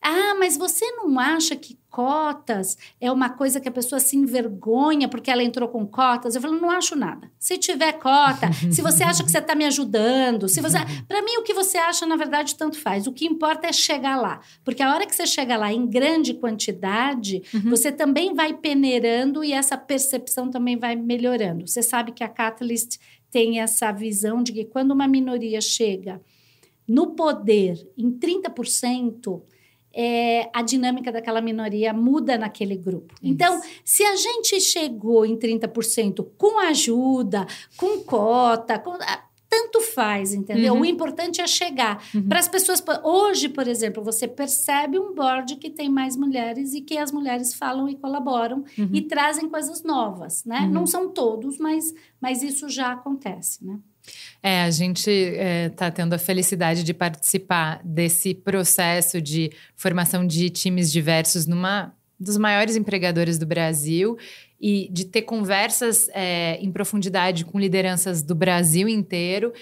Ah, 0.00 0.34
mas 0.38 0.56
você 0.56 0.84
não 0.92 1.18
acha 1.18 1.56
que 1.56 1.78
cotas 1.94 2.76
é 3.00 3.12
uma 3.12 3.30
coisa 3.30 3.60
que 3.60 3.68
a 3.68 3.72
pessoa 3.72 4.00
se 4.00 4.16
envergonha 4.16 5.08
porque 5.08 5.30
ela 5.30 5.44
entrou 5.44 5.68
com 5.68 5.86
cotas? 5.86 6.34
Eu 6.34 6.42
falo, 6.42 6.60
não 6.60 6.68
acho 6.68 6.96
nada. 6.96 7.30
Se 7.38 7.56
tiver 7.56 7.92
cota, 7.92 8.52
se 8.72 8.82
você 8.82 9.04
acha 9.04 9.22
que 9.22 9.30
você 9.30 9.38
está 9.38 9.54
me 9.54 9.64
ajudando, 9.64 10.48
se 10.48 10.60
você, 10.60 10.78
para 11.06 11.22
mim 11.22 11.36
o 11.38 11.44
que 11.44 11.54
você 11.54 11.78
acha 11.78 12.04
na 12.04 12.16
verdade 12.16 12.56
tanto 12.56 12.76
faz. 12.80 13.06
O 13.06 13.12
que 13.12 13.26
importa 13.26 13.68
é 13.68 13.72
chegar 13.72 14.16
lá, 14.16 14.40
porque 14.64 14.82
a 14.82 14.92
hora 14.92 15.06
que 15.06 15.14
você 15.14 15.24
chega 15.24 15.56
lá 15.56 15.72
em 15.72 15.86
grande 15.86 16.34
quantidade, 16.34 17.44
você 17.64 17.92
também 17.92 18.34
vai 18.34 18.52
peneirando 18.54 19.44
e 19.44 19.52
essa 19.52 19.76
percepção 19.76 20.50
também 20.50 20.76
vai 20.76 20.96
melhorando. 20.96 21.68
Você 21.68 21.80
sabe 21.80 22.10
que 22.10 22.24
a 22.24 22.28
Catalyst 22.28 22.98
tem 23.30 23.60
essa 23.60 23.92
visão 23.92 24.42
de 24.42 24.52
que 24.52 24.64
quando 24.64 24.90
uma 24.90 25.06
minoria 25.06 25.60
chega 25.60 26.20
no 26.88 27.14
poder 27.14 27.88
em 27.96 28.10
30%, 28.10 29.42
é, 29.94 30.50
a 30.52 30.62
dinâmica 30.62 31.12
daquela 31.12 31.40
minoria 31.40 31.92
muda 31.92 32.36
naquele 32.36 32.76
grupo. 32.76 33.14
Então, 33.22 33.60
se 33.84 34.02
a 34.02 34.16
gente 34.16 34.60
chegou 34.60 35.24
em 35.24 35.36
30% 35.36 36.26
com 36.36 36.58
ajuda, 36.58 37.46
com 37.76 38.00
cota, 38.00 38.78
com, 38.78 38.98
tanto 39.54 39.80
faz, 39.80 40.34
entendeu? 40.34 40.74
Uhum. 40.74 40.80
O 40.80 40.84
importante 40.84 41.40
é 41.40 41.46
chegar. 41.46 42.02
Para 42.28 42.40
as 42.40 42.48
pessoas. 42.48 42.82
Hoje, 43.04 43.48
por 43.48 43.68
exemplo, 43.68 44.02
você 44.02 44.26
percebe 44.26 44.98
um 44.98 45.14
board 45.14 45.56
que 45.56 45.70
tem 45.70 45.88
mais 45.88 46.16
mulheres 46.16 46.74
e 46.74 46.80
que 46.80 46.98
as 46.98 47.12
mulheres 47.12 47.54
falam 47.54 47.88
e 47.88 47.94
colaboram 47.94 48.64
e 48.92 49.00
trazem 49.02 49.48
coisas 49.48 49.84
novas, 49.84 50.44
né? 50.44 50.68
Não 50.70 50.86
são 50.86 51.08
todos, 51.08 51.58
mas, 51.58 51.94
mas 52.20 52.42
isso 52.42 52.68
já 52.68 52.92
acontece, 52.92 53.64
né? 53.64 53.78
É, 54.42 54.62
a 54.62 54.70
gente 54.70 55.10
está 55.10 55.90
tendo 55.90 56.12
a 56.12 56.18
felicidade 56.18 56.82
de 56.82 56.92
participar 56.92 57.80
desse 57.84 58.34
processo 58.34 59.20
de 59.20 59.50
formação 59.74 60.26
de 60.26 60.50
times 60.50 60.92
diversos 60.92 61.46
numa 61.46 61.94
dos 62.18 62.36
maiores 62.36 62.76
empregadores 62.76 63.38
do 63.38 63.46
Brasil 63.46 64.16
e 64.60 64.88
de 64.90 65.04
ter 65.04 65.22
conversas 65.22 66.08
é, 66.14 66.58
em 66.60 66.70
profundidade 66.70 67.44
com 67.44 67.58
lideranças 67.58 68.22
do 68.22 68.34
Brasil 68.34 68.88
inteiro 68.88 69.52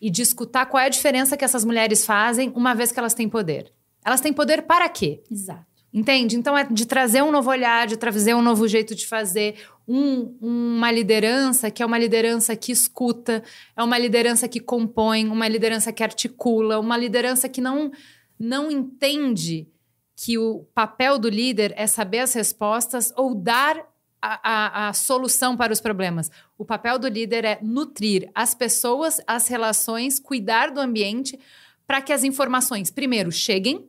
e 0.00 0.10
de 0.10 0.22
escutar 0.22 0.66
qual 0.66 0.82
é 0.82 0.86
a 0.86 0.90
diferença 0.90 1.36
que 1.36 1.44
essas 1.44 1.64
mulheres 1.64 2.04
fazem 2.04 2.52
uma 2.54 2.74
vez 2.74 2.90
que 2.90 2.98
elas 2.98 3.14
têm 3.14 3.28
poder. 3.28 3.72
Elas 4.04 4.20
têm 4.20 4.32
poder 4.32 4.62
para 4.62 4.88
quê? 4.88 5.22
Exato. 5.30 5.66
Entende? 5.92 6.36
Então 6.36 6.56
é 6.56 6.64
de 6.64 6.86
trazer 6.86 7.22
um 7.22 7.32
novo 7.32 7.50
olhar, 7.50 7.86
de 7.86 7.96
trazer 7.96 8.34
um 8.34 8.42
novo 8.42 8.66
jeito 8.68 8.94
de 8.94 9.06
fazer, 9.06 9.56
um, 9.92 10.36
uma 10.40 10.92
liderança 10.92 11.68
que 11.68 11.82
é 11.82 11.86
uma 11.86 11.98
liderança 11.98 12.54
que 12.54 12.70
escuta, 12.70 13.42
é 13.76 13.82
uma 13.82 13.98
liderança 13.98 14.46
que 14.46 14.60
compõe, 14.60 15.26
uma 15.26 15.48
liderança 15.48 15.92
que 15.92 16.04
articula, 16.04 16.78
uma 16.78 16.96
liderança 16.96 17.48
que 17.48 17.60
não, 17.60 17.90
não 18.38 18.70
entende 18.70 19.66
que 20.14 20.38
o 20.38 20.60
papel 20.72 21.18
do 21.18 21.28
líder 21.28 21.74
é 21.76 21.88
saber 21.88 22.20
as 22.20 22.32
respostas 22.34 23.12
ou 23.16 23.34
dar 23.34 23.84
a, 24.22 24.50
a, 24.84 24.88
a, 24.88 24.92
solução 24.92 25.56
para 25.56 25.72
os 25.72 25.80
problemas. 25.80 26.30
O 26.56 26.64
papel 26.64 26.96
do 26.96 27.08
líder 27.08 27.44
é 27.44 27.58
nutrir 27.60 28.30
as 28.32 28.54
pessoas, 28.54 29.20
as 29.26 29.48
relações, 29.48 30.20
cuidar 30.20 30.70
do 30.70 30.78
ambiente 30.78 31.36
para 31.84 32.00
que 32.00 32.12
as 32.12 32.22
informações, 32.22 32.92
primeiro, 32.92 33.32
cheguem. 33.32 33.88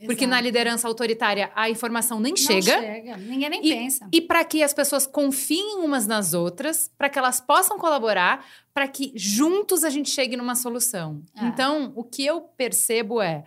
Exato. 0.00 0.06
Porque 0.06 0.26
na 0.28 0.40
liderança 0.40 0.86
autoritária 0.86 1.50
a 1.56 1.68
informação 1.68 2.20
nem 2.20 2.30
Não 2.32 2.36
chega. 2.36 2.78
chega. 2.78 3.16
Ninguém 3.16 3.50
nem 3.50 3.66
E, 3.66 3.70
pensa. 3.74 4.08
e 4.12 4.20
para 4.20 4.44
que 4.44 4.62
as 4.62 4.72
pessoas 4.72 5.06
confiem 5.08 5.78
umas 5.78 6.06
nas 6.06 6.34
outras, 6.34 6.88
para 6.96 7.08
que 7.08 7.18
elas 7.18 7.40
possam 7.40 7.76
colaborar, 7.78 8.46
para 8.72 8.86
que 8.86 9.12
juntos 9.16 9.82
a 9.82 9.90
gente 9.90 10.08
chegue 10.08 10.36
numa 10.36 10.54
solução. 10.54 11.20
É. 11.36 11.46
Então, 11.46 11.92
o 11.96 12.04
que 12.04 12.24
eu 12.24 12.42
percebo 12.42 13.20
é, 13.20 13.42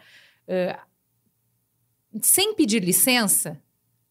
eh, 0.45 0.77
sem 2.21 2.53
pedir 2.53 2.83
licença, 2.83 3.61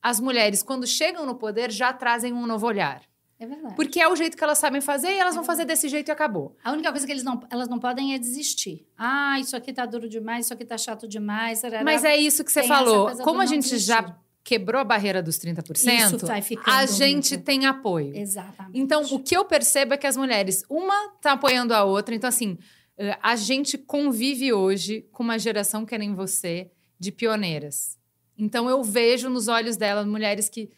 as 0.03 0.18
mulheres, 0.18 0.62
quando 0.62 0.87
chegam 0.87 1.26
no 1.26 1.35
poder, 1.35 1.70
já 1.70 1.92
trazem 1.92 2.33
um 2.33 2.46
novo 2.46 2.66
olhar. 2.66 3.03
É 3.40 3.46
verdade. 3.46 3.74
Porque 3.74 3.98
é 3.98 4.07
o 4.07 4.14
jeito 4.14 4.37
que 4.37 4.44
elas 4.44 4.59
sabem 4.59 4.81
fazer 4.83 5.09
e 5.09 5.18
elas 5.18 5.35
vão 5.35 5.42
É. 5.42 5.46
fazer 5.46 5.64
desse 5.64 5.88
jeito 5.88 6.09
e 6.09 6.12
acabou. 6.12 6.55
A 6.62 6.72
única 6.72 6.90
coisa 6.90 7.07
que 7.07 7.12
eles 7.12 7.24
não, 7.24 7.40
elas 7.50 7.68
não 7.68 7.79
podem 7.79 8.14
é 8.14 8.18
desistir. 8.18 8.87
Ah, 8.98 9.40
isso 9.40 9.57
aqui 9.57 9.72
tá 9.72 9.87
duro 9.87 10.09
demais, 10.09 10.44
isso 10.44 10.53
aqui 10.55 10.64
tá 10.64 10.76
chato 10.76 11.09
demais. 11.09 11.62
tarará. 11.62 11.83
Mas 11.83 12.05
é 12.05 12.14
isso 12.16 12.44
que 12.44 12.53
você 12.53 12.61
Tem 12.61 12.68
falou. 12.68 13.11
Como 13.24 13.40
a 13.40 13.46
gente 13.46 13.62
desistir. 13.62 13.87
já 13.87 14.14
quebrou 14.44 14.81
a 14.81 14.85
barreira 14.85 15.22
dos 15.22 15.38
30%, 15.38 16.16
Isso 16.16 16.26
vai 16.26 16.42
ficando 16.42 16.74
a 16.74 16.85
gente 16.87 17.31
muito. 17.35 17.44
tem 17.44 17.66
apoio. 17.66 18.14
Exatamente. 18.16 18.79
Então, 18.79 19.03
o 19.11 19.18
que 19.18 19.35
eu 19.37 19.44
percebo 19.44 19.94
é 19.94 19.96
que 19.96 20.07
as 20.07 20.16
mulheres, 20.18 20.62
uma 20.68 21.11
tá 21.22 21.33
apoiando 21.33 21.72
a 21.74 21.85
outra. 21.85 22.14
Então, 22.14 22.29
assim, 22.29 22.59
eh, 22.98 23.16
a 23.22 23.37
gente 23.37 23.79
convive 23.79 24.53
hoje 24.53 25.07
com 25.12 25.22
uma 25.22 25.38
geração 25.38 25.87
que 25.87 25.96
nem 25.96 26.14
você, 26.14 26.70
de 26.98 27.11
pioneiras. 27.12 27.98
Então, 28.37 28.68
eu 28.68 28.83
vejo 28.83 29.29
nos 29.31 29.48
olhos 29.48 29.76
delas 29.76 30.07
mulheres 30.07 30.48
que 30.48 30.70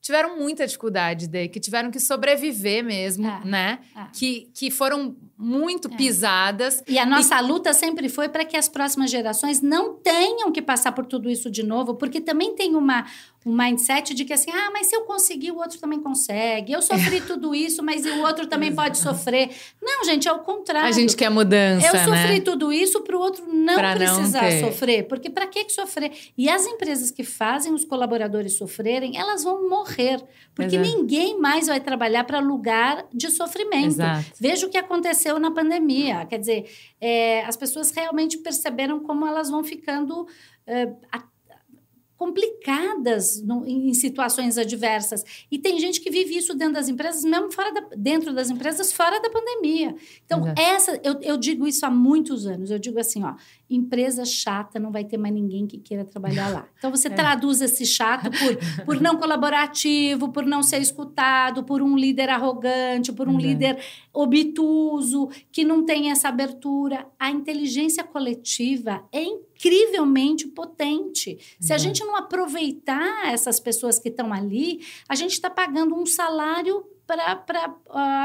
tiveram 0.00 0.38
muita 0.38 0.66
dificuldade, 0.66 1.26
de, 1.26 1.48
que 1.48 1.60
tiveram 1.60 1.90
que 1.90 2.00
sobreviver 2.00 2.82
mesmo, 2.84 3.26
É, 3.26 3.44
né? 3.44 3.78
é. 3.96 4.06
Que, 4.12 4.50
que 4.54 4.70
foram 4.70 5.16
muito 5.36 5.88
É. 5.92 5.96
pisadas. 5.96 6.82
E 6.86 6.98
a 6.98 7.04
nossa 7.06 7.38
luta 7.40 7.72
sempre 7.74 8.08
foi 8.08 8.28
para 8.28 8.44
que 8.44 8.56
as 8.56 8.68
próximas 8.68 9.10
gerações 9.10 9.60
não 9.60 9.94
tenham 9.94 10.50
que 10.50 10.62
passar 10.62 10.92
por 10.92 11.04
tudo 11.06 11.28
isso 11.28 11.50
de 11.50 11.62
novo, 11.62 11.94
porque 11.94 12.20
também 12.20 12.54
tem 12.54 12.74
uma, 12.74 13.06
um 13.46 13.56
mindset 13.56 14.14
de 14.14 14.24
que 14.24 14.32
assim, 14.32 14.50
ah, 14.50 14.70
mas 14.72 14.88
se 14.88 14.96
eu 14.96 15.02
conseguir, 15.02 15.52
o 15.52 15.58
outro 15.58 15.78
também 15.78 16.00
consegue. 16.00 16.72
Eu 16.72 16.82
sofri 16.82 17.20
tudo 17.26 17.54
isso, 17.54 17.82
mas 17.82 18.04
o 18.04 18.20
outro 18.20 18.46
também 18.46 18.74
pode 18.74 18.98
sofrer. 18.98 19.50
Não, 19.80 20.04
gente, 20.04 20.28
é 20.28 20.32
o 20.32 20.40
contrário. 20.40 20.88
A 20.88 20.92
gente 20.92 21.16
quer 21.16 21.30
mudança, 21.30 21.86
Eu 21.86 21.92
sofri 21.92 22.34
né? 22.34 22.40
tudo 22.40 22.72
isso 22.72 23.00
para 23.02 23.16
o 23.16 23.20
outro 23.20 23.44
não 23.46 23.74
Pra 23.74 23.94
não 23.94 23.98
precisar 23.98 24.40
ter. 24.40 24.60
sofrer. 24.60 25.06
Porque 25.06 25.30
para 25.30 25.46
que 25.46 25.68
sofrer? 25.70 26.12
E 26.36 26.48
as 26.48 26.66
empresas 26.66 27.10
que 27.10 27.22
fazem 27.22 27.72
os 27.72 27.84
colaboradores 27.84 28.54
sofrerem, 28.54 29.16
elas 29.16 29.44
vão 29.44 29.68
morrer. 29.68 30.22
Porque 30.54 30.76
Exato. 30.76 30.96
ninguém 30.96 31.38
mais 31.38 31.68
vai 31.68 31.80
trabalhar 31.80 32.24
para 32.24 32.40
lugar 32.40 33.06
de 33.14 33.30
sofrimento. 33.30 33.86
Exato. 33.86 34.24
Veja 34.40 34.66
o 34.66 34.70
que 34.70 34.76
aconteceu 34.78 35.38
na 35.38 35.50
pandemia. 35.50 36.26
Quer 36.26 36.38
dizer, 36.38 36.70
é, 37.00 37.44
as 37.44 37.56
pessoas 37.56 37.90
realmente 37.92 38.36
perceberam 38.38 39.00
como 39.00 39.26
elas 39.26 39.48
vão 39.48 39.62
ficando 39.62 40.26
é, 40.66 40.88
complicadas 42.18 43.40
no- 43.42 43.64
em 43.66 43.94
situações 43.94 44.58
adversas. 44.58 45.24
E 45.50 45.58
tem 45.58 45.78
gente 45.78 46.00
que 46.00 46.10
vive 46.10 46.36
isso 46.36 46.54
dentro 46.54 46.74
das 46.74 46.88
empresas, 46.88 47.22
mesmo 47.24 47.50
fora 47.52 47.72
da, 47.72 47.80
dentro 47.96 48.34
das 48.34 48.50
empresas, 48.50 48.92
fora 48.92 49.20
da 49.20 49.30
pandemia. 49.30 49.94
Então, 50.26 50.40
Exato. 50.40 50.60
essa, 50.60 51.00
eu, 51.04 51.20
eu 51.22 51.36
digo 51.36 51.66
isso 51.66 51.86
há 51.86 51.90
muitos 51.90 52.46
anos. 52.46 52.70
Eu 52.70 52.78
digo 52.78 52.98
assim, 52.98 53.22
ó, 53.24 53.34
empresa 53.70 54.24
chata 54.24 54.78
não 54.80 54.90
vai 54.90 55.04
ter 55.04 55.16
mais 55.16 55.32
ninguém 55.34 55.66
que 55.66 55.78
queira 55.78 56.04
trabalhar 56.04 56.48
lá. 56.48 56.68
Então, 56.78 56.90
você 56.90 57.08
É. 57.08 57.10
traduz 57.10 57.60
esse 57.60 57.86
chato 57.86 58.30
por, 58.30 58.84
por 58.84 59.00
não 59.00 59.16
colaborativo, 59.16 60.28
por 60.30 60.44
não 60.44 60.62
ser 60.62 60.78
escutado, 60.80 61.62
por 61.64 61.80
um 61.82 61.96
líder 61.96 62.28
arrogante, 62.28 63.12
por 63.12 63.28
um 63.28 63.32
Exato. 63.38 63.46
líder 63.46 63.78
obtuso, 64.20 65.28
que 65.52 65.64
não 65.64 65.84
tem 65.84 66.10
essa 66.10 66.28
abertura. 66.28 67.06
A 67.18 67.30
inteligência 67.30 68.02
coletiva 68.02 69.06
é 69.12 69.22
incrivelmente 69.22 70.48
potente. 70.48 71.38
Se 71.60 71.72
a 71.72 71.76
Exato. 71.76 71.82
gente 71.82 72.04
não 72.04 72.16
aproveitar 72.16 73.32
essas 73.32 73.60
pessoas 73.60 73.98
que 73.98 74.08
estão 74.08 74.32
ali, 74.32 74.80
a 75.08 75.14
gente 75.14 75.32
está 75.32 75.48
pagando 75.48 75.94
um 75.94 76.04
salário 76.04 76.84
para 77.06 77.74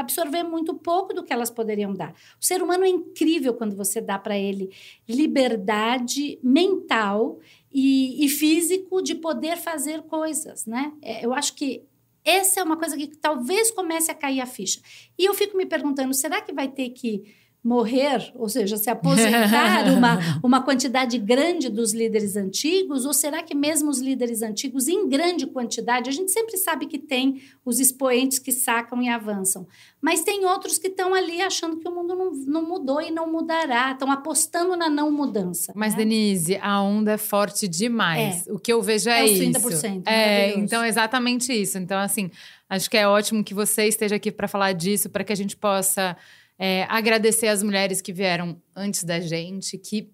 absorver 0.00 0.42
muito 0.42 0.74
pouco 0.74 1.14
do 1.14 1.22
que 1.22 1.32
elas 1.32 1.48
poderiam 1.50 1.94
dar. 1.94 2.12
O 2.38 2.44
ser 2.44 2.62
humano 2.62 2.84
é 2.84 2.88
incrível 2.88 3.54
quando 3.54 3.74
você 3.74 3.98
dá 3.98 4.18
para 4.18 4.36
ele 4.36 4.70
liberdade 5.08 6.38
mental 6.42 7.38
e, 7.72 8.24
e 8.24 8.28
físico 8.28 9.00
de 9.00 9.14
poder 9.14 9.56
fazer 9.56 10.02
coisas, 10.02 10.66
né? 10.66 10.92
É, 11.00 11.24
eu 11.24 11.32
acho 11.32 11.54
que 11.54 11.82
essa 12.24 12.60
é 12.60 12.62
uma 12.62 12.76
coisa 12.76 12.96
que 12.96 13.06
talvez 13.06 13.70
comece 13.70 14.10
a 14.10 14.14
cair 14.14 14.40
a 14.40 14.46
ficha. 14.46 14.80
E 15.18 15.24
eu 15.24 15.34
fico 15.34 15.56
me 15.56 15.66
perguntando, 15.66 16.14
será 16.14 16.40
que 16.40 16.52
vai 16.52 16.68
ter 16.68 16.90
que 16.90 17.34
morrer, 17.64 18.30
ou 18.34 18.46
seja, 18.46 18.76
se 18.76 18.90
aposentar 18.90 19.90
uma, 19.90 20.18
uma 20.44 20.62
quantidade 20.62 21.16
grande 21.18 21.70
dos 21.70 21.94
líderes 21.94 22.36
antigos, 22.36 23.06
ou 23.06 23.14
será 23.14 23.42
que 23.42 23.54
mesmo 23.54 23.88
os 23.88 24.00
líderes 24.00 24.42
antigos, 24.42 24.86
em 24.86 25.08
grande 25.08 25.46
quantidade, 25.46 26.10
a 26.10 26.12
gente 26.12 26.30
sempre 26.30 26.58
sabe 26.58 26.84
que 26.84 26.98
tem 26.98 27.40
os 27.64 27.80
expoentes 27.80 28.38
que 28.38 28.52
sacam 28.52 29.00
e 29.00 29.08
avançam, 29.08 29.66
mas 29.98 30.22
tem 30.22 30.44
outros 30.44 30.76
que 30.76 30.88
estão 30.88 31.14
ali 31.14 31.40
achando 31.40 31.78
que 31.78 31.88
o 31.88 31.94
mundo 31.94 32.14
não, 32.14 32.32
não 32.32 32.68
mudou 32.68 33.00
e 33.00 33.10
não 33.10 33.32
mudará, 33.32 33.92
estão 33.92 34.10
apostando 34.10 34.76
na 34.76 34.90
não 34.90 35.10
mudança. 35.10 35.72
Mas, 35.74 35.94
né? 35.94 36.00
Denise, 36.00 36.58
a 36.60 36.82
onda 36.82 37.12
é 37.12 37.18
forte 37.18 37.66
demais. 37.66 38.46
O 38.48 38.58
que 38.58 38.70
eu 38.70 38.82
vejo 38.82 39.08
é, 39.08 39.20
É 39.20 39.24
os 39.24 39.30
isso. 39.30 39.60
30%, 39.60 40.02
É, 40.04 40.54
então 40.58 40.82
é 40.82 40.88
exatamente 40.88 41.50
isso. 41.50 41.78
Então, 41.78 41.98
assim, 41.98 42.30
acho 42.68 42.90
que 42.90 42.98
é 42.98 43.08
ótimo 43.08 43.42
que 43.42 43.54
você 43.54 43.86
esteja 43.88 44.16
aqui 44.16 44.30
para 44.30 44.46
falar 44.46 44.72
disso, 44.72 45.08
para 45.08 45.24
que 45.24 45.32
a 45.32 45.36
gente 45.36 45.56
possa 45.56 46.14
é, 46.58 46.84
agradecer 46.88 47.48
as 47.48 47.62
mulheres 47.62 48.00
que 48.00 48.12
vieram 48.12 48.60
antes 48.76 49.04
da 49.04 49.20
gente, 49.20 49.76
que 49.78 50.08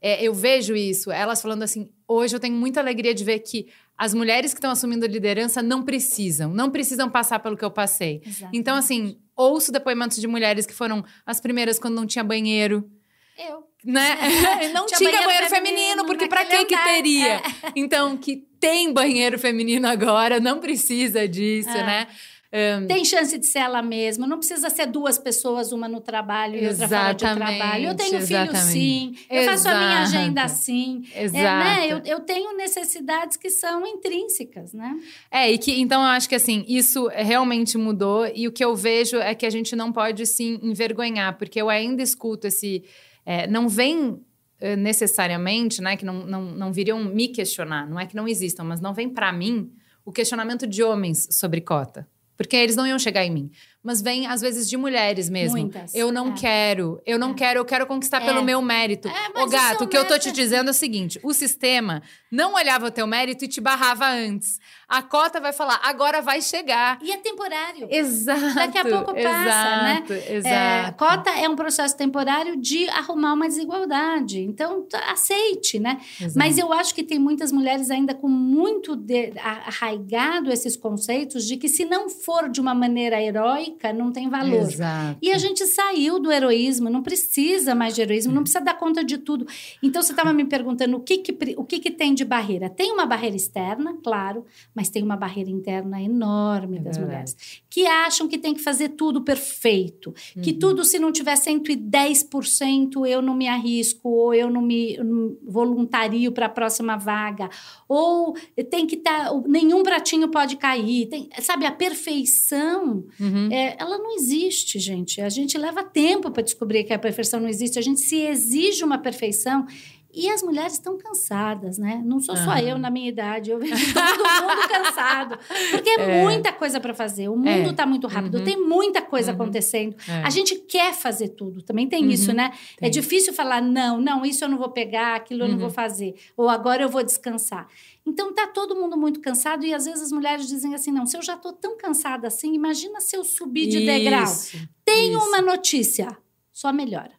é, 0.00 0.22
eu 0.24 0.32
vejo 0.32 0.74
isso, 0.74 1.10
elas 1.10 1.42
falando 1.42 1.62
assim, 1.62 1.90
hoje 2.08 2.34
eu 2.34 2.40
tenho 2.40 2.54
muita 2.54 2.80
alegria 2.80 3.14
de 3.14 3.22
ver 3.24 3.40
que 3.40 3.68
as 3.98 4.14
mulheres 4.14 4.54
que 4.54 4.58
estão 4.58 4.70
assumindo 4.70 5.06
liderança 5.06 5.62
não 5.62 5.82
precisam, 5.82 6.54
não 6.54 6.70
precisam 6.70 7.10
passar 7.10 7.38
pelo 7.40 7.54
que 7.56 7.64
eu 7.64 7.70
passei. 7.70 8.22
Exato. 8.24 8.50
Então, 8.54 8.74
assim, 8.76 9.18
ouço 9.36 9.70
depoimentos 9.70 10.18
de 10.18 10.26
mulheres 10.26 10.64
que 10.64 10.72
foram 10.72 11.04
as 11.26 11.38
primeiras 11.38 11.78
quando 11.78 11.96
não 11.96 12.06
tinha 12.06 12.24
banheiro, 12.24 12.90
eu. 13.36 13.62
né? 13.84 14.16
não 14.72 14.86
Tinha 14.86 14.96
tinha, 14.98 15.10
banheiro 15.10 15.26
banheiro, 15.26 15.48
feminino 15.50 15.76
feminino, 15.76 16.06
porque 16.06 16.26
pra 16.28 16.44
naquele 16.44 16.64
que 16.64 16.74
que 16.74 16.82
teria? 16.84 17.42
Então, 17.76 18.16
que 18.16 18.36
tem 18.58 18.90
banheiro 18.90 19.38
feminino 19.38 19.86
agora, 19.86 20.40
não 20.40 20.60
precisa 20.60 21.28
disso, 21.28 21.68
É. 21.68 21.84
né? 21.84 22.06
Ahn, 22.52 22.86
Tem 22.88 23.04
chance 23.04 23.38
de 23.38 23.46
ser 23.46 23.60
ela 23.60 23.80
mesma, 23.80 24.26
não 24.26 24.38
precisa 24.38 24.68
ser 24.70 24.86
duas 24.86 25.18
pessoas, 25.18 25.70
uma 25.70 25.88
no 25.88 26.00
trabalho 26.00 26.56
e 26.56 26.66
outra 26.66 26.88
fora 26.88 27.12
de 27.12 27.24
trabalho. 27.24 27.86
Eu 27.86 27.94
tenho 27.94 28.20
filho 28.26 28.56
sim, 28.56 29.14
eu 29.30 29.44
faço 29.44 29.68
a 29.68 29.78
minha 29.78 30.02
Exato. 30.02 30.16
agenda 30.16 30.42
assim. 30.42 31.02
É, 31.14 31.24
Exato. 31.24 31.42
né? 31.42 31.86
eu, 31.88 31.98
eu 32.04 32.20
tenho 32.20 32.56
necessidades 32.56 33.36
que 33.36 33.50
são 33.50 33.86
intrínsecas, 33.86 34.72
né? 34.72 34.98
É, 35.30 35.50
e 35.50 35.58
que 35.58 35.80
então 35.80 36.02
eu 36.02 36.08
acho 36.08 36.28
que 36.28 36.34
assim, 36.34 36.64
isso 36.66 37.08
realmente 37.08 37.78
mudou, 37.78 38.26
e 38.34 38.48
o 38.48 38.52
que 38.52 38.64
eu 38.64 38.74
vejo 38.74 39.16
é 39.18 39.32
que 39.32 39.46
a 39.46 39.50
gente 39.50 39.76
não 39.76 39.92
pode 39.92 40.26
se 40.26 40.58
envergonhar, 40.60 41.38
porque 41.38 41.60
eu 41.60 41.70
ainda 41.70 42.02
escuto 42.02 42.48
esse. 42.48 42.82
é, 43.24 43.46
não 43.46 43.68
vem 43.68 44.20
eh, 44.60 44.76
necessariamente, 44.76 45.80
né? 45.80 45.96
Que 45.96 46.04
não, 46.04 46.26
não, 46.26 46.42
não 46.42 46.72
viriam 46.72 47.02
me 47.02 47.28
questionar, 47.28 47.88
não 47.88 47.98
é 47.98 48.06
que 48.06 48.14
não 48.14 48.28
existam, 48.28 48.64
mas 48.64 48.80
não 48.80 48.92
vem 48.92 49.08
pra 49.08 49.32
mim 49.32 49.72
o 50.04 50.12
questionamento 50.12 50.66
de 50.66 50.82
homens 50.82 51.28
sobre 51.30 51.60
cota. 51.60 52.06
Porque 52.40 52.56
eles 52.56 52.74
não 52.74 52.86
iam 52.86 52.98
chegar 52.98 53.22
em 53.22 53.30
mim. 53.30 53.50
Mas 53.82 54.02
vem, 54.02 54.26
às 54.26 54.42
vezes, 54.42 54.68
de 54.68 54.76
mulheres 54.76 55.30
mesmo. 55.30 55.56
Muitas, 55.58 55.94
Eu 55.94 56.12
não 56.12 56.28
é. 56.28 56.32
quero, 56.34 57.00
eu 57.06 57.18
não 57.18 57.30
É. 57.30 57.34
quero, 57.34 57.60
eu 57.60 57.64
quero 57.64 57.86
conquistar 57.86 58.20
É. 58.22 58.26
pelo 58.26 58.42
meu 58.42 58.60
mérito. 58.60 59.08
É, 59.08 59.28
mas 59.34 59.44
Ô, 59.44 59.46
gato, 59.48 59.74
isso 59.76 59.84
o 59.84 59.88
que 59.88 59.96
eu 59.96 60.06
tô 60.06 60.18
te 60.18 60.30
dizendo 60.30 60.68
é 60.68 60.70
o 60.70 60.74
seguinte: 60.74 61.18
o 61.22 61.32
sistema 61.32 62.02
não 62.30 62.54
olhava 62.54 62.86
o 62.86 62.90
teu 62.90 63.06
mérito 63.06 63.44
e 63.44 63.48
te 63.48 63.58
barrava 63.60 64.06
antes. 64.06 64.58
A 64.86 65.02
cota 65.02 65.40
vai 65.40 65.52
falar, 65.52 65.80
agora 65.84 66.20
vai 66.20 66.42
chegar. 66.42 66.98
E 67.00 67.10
é 67.12 67.16
temporário. 67.16 67.86
Exato. 67.90 68.54
Daqui 68.54 68.76
a 68.78 68.84
pouco 68.84 69.14
passa, 69.14 69.48
exato, 69.48 69.82
né? 70.12 70.24
Exato. 70.30 70.48
É, 70.48 70.92
cota 70.98 71.30
é 71.30 71.48
um 71.48 71.56
processo 71.56 71.96
temporário 71.96 72.56
de 72.60 72.88
arrumar 72.90 73.32
uma 73.34 73.46
desigualdade. 73.48 74.40
Então, 74.40 74.86
aceite, 75.08 75.78
né? 75.78 76.00
exato. 76.20 76.34
Mas 76.38 76.58
eu 76.58 76.72
acho 76.72 76.94
que 76.94 77.02
tem 77.04 77.18
muitas 77.18 77.50
mulheres 77.52 77.90
ainda 77.90 78.14
com 78.14 78.28
muito 78.28 78.94
de- 78.96 79.32
arraigado 79.38 80.52
esses 80.52 80.76
conceitos 80.76 81.46
de 81.46 81.56
que 81.56 81.68
se 81.68 81.84
não 81.84 82.08
for 82.10 82.48
de 82.48 82.60
uma 82.60 82.74
maneira 82.74 83.22
heróica, 83.22 83.69
heróica 83.70 83.92
não 83.92 84.12
tem 84.12 84.28
valor. 84.28 84.62
Exato. 84.62 85.18
E 85.22 85.30
a 85.32 85.38
gente 85.38 85.64
saiu 85.66 86.18
do 86.18 86.30
heroísmo, 86.30 86.90
não 86.90 87.02
precisa 87.02 87.74
mais 87.74 87.94
de 87.94 88.02
heroísmo, 88.02 88.32
não 88.32 88.42
precisa 88.42 88.62
dar 88.64 88.74
conta 88.74 89.04
de 89.04 89.18
tudo. 89.18 89.46
Então, 89.82 90.02
você 90.02 90.12
estava 90.12 90.32
me 90.32 90.44
perguntando 90.44 90.96
o 90.96 91.00
que, 91.00 91.18
que, 91.18 91.54
o 91.56 91.64
que, 91.64 91.78
que 91.78 91.90
tem 91.90 92.14
de 92.14 92.24
barreira. 92.24 92.68
Tem 92.68 92.92
uma 92.92 93.06
barreira 93.06 93.36
externa, 93.36 93.96
claro, 94.02 94.44
mas 94.74 94.88
tem 94.88 95.02
uma 95.02 95.16
barreira 95.16 95.50
interna 95.50 96.00
enorme 96.00 96.78
É 96.78 96.80
das 96.80 96.96
verdade. 96.96 97.06
mulheres. 97.06 97.62
Que 97.70 97.86
acham 97.86 98.26
que 98.26 98.36
tem 98.36 98.52
que 98.52 98.60
fazer 98.60 98.90
tudo 98.90 99.22
perfeito. 99.22 100.12
Uhum. 100.36 100.42
Que 100.42 100.52
tudo, 100.52 100.84
se 100.84 100.98
não 100.98 101.12
tiver 101.12 101.34
110%, 101.34 103.06
eu 103.06 103.22
não 103.22 103.34
me 103.34 103.46
arrisco, 103.46 104.08
ou 104.08 104.34
eu 104.34 104.50
não 104.50 104.60
me 104.60 104.96
não 104.98 105.36
voluntario 105.42 106.32
para 106.32 106.46
a 106.46 106.48
próxima 106.48 106.96
vaga. 106.96 107.48
Ou 107.88 108.34
tem 108.68 108.86
que 108.86 108.96
estar. 108.96 109.30
nenhum 109.46 109.82
pratinho 109.82 110.28
pode 110.28 110.56
cair. 110.56 111.06
Tem, 111.06 111.28
sabe, 111.40 111.64
a 111.64 111.72
perfeição. 111.72 113.04
Uhum. 113.18 113.48
É, 113.52 113.76
ela 113.78 113.98
não 113.98 114.16
existe, 114.16 114.78
gente. 114.78 115.20
A 115.20 115.28
gente 115.28 115.56
leva 115.56 115.84
tempo 115.84 116.30
para 116.30 116.42
descobrir 116.42 116.84
que 116.84 116.92
a 116.92 116.98
perfeição 116.98 117.38
não 117.38 117.48
existe. 117.48 117.78
A 117.78 117.82
gente 117.82 118.00
se 118.00 118.16
exige 118.16 118.84
uma 118.84 118.98
perfeição. 118.98 119.66
E 120.12 120.28
as 120.28 120.42
mulheres 120.42 120.72
estão 120.72 120.98
cansadas, 120.98 121.78
né? 121.78 122.02
Não 122.04 122.18
sou 122.20 122.36
só 122.36 122.50
Aham. 122.50 122.60
eu 122.60 122.78
na 122.78 122.90
minha 122.90 123.08
idade, 123.08 123.50
eu 123.50 123.58
vejo 123.58 123.74
todo 123.94 124.18
mundo 124.18 124.68
cansado. 124.68 125.38
Porque 125.70 125.88
é, 125.90 126.22
muita 126.22 126.52
coisa 126.52 126.80
para 126.80 126.92
fazer. 126.92 127.28
O 127.28 127.36
mundo 127.36 127.48
É. 127.48 127.70
está 127.70 127.86
muito 127.86 128.06
rápido, 128.08 128.38
Uhum. 128.38 128.44
tem 128.44 128.56
muita 128.60 129.00
coisa 129.00 129.30
Uhum. 129.30 129.36
acontecendo. 129.36 129.94
É. 130.08 130.22
A 130.24 130.30
gente 130.30 130.56
quer 130.56 130.92
fazer 130.92 131.28
tudo, 131.28 131.62
também 131.62 131.88
tem 131.88 132.04
Uhum. 132.04 132.10
isso, 132.10 132.32
né? 132.32 132.52
É 132.78 132.80
Tem. 132.82 132.90
difícil 132.90 133.32
falar, 133.32 133.62
não, 133.62 134.00
não, 134.00 134.24
isso 134.26 134.42
eu 134.44 134.48
não 134.48 134.58
vou 134.58 134.70
pegar, 134.70 135.14
aquilo 135.14 135.42
eu 135.44 135.46
não 135.48 135.54
Uhum. 135.54 135.60
vou 135.60 135.70
fazer. 135.70 136.14
Ou 136.36 136.48
agora 136.48 136.82
eu 136.82 136.88
vou 136.88 137.04
descansar. 137.04 137.68
Então 138.04 138.32
tá 138.34 138.46
todo 138.48 138.74
mundo 138.74 138.96
muito 138.96 139.20
cansado 139.20 139.64
e 139.64 139.72
às 139.72 139.84
vezes 139.84 140.02
as 140.02 140.10
mulheres 140.12 140.48
dizem 140.48 140.74
assim, 140.74 140.90
não, 140.90 141.06
se 141.06 141.16
eu 141.16 141.22
já 141.22 141.36
tô 141.36 141.52
tão 141.52 141.76
cansada 141.76 142.26
assim, 142.26 142.52
imagina 142.54 143.00
se 143.00 143.16
eu 143.16 143.22
subir 143.22 143.68
de 143.68 143.86
degrau. 143.86 144.24
Isso, 144.24 144.58
Tem 144.84 145.12
isso. 145.12 145.28
uma 145.28 145.40
notícia, 145.40 146.16
só 146.52 146.72
melhora. 146.72 147.12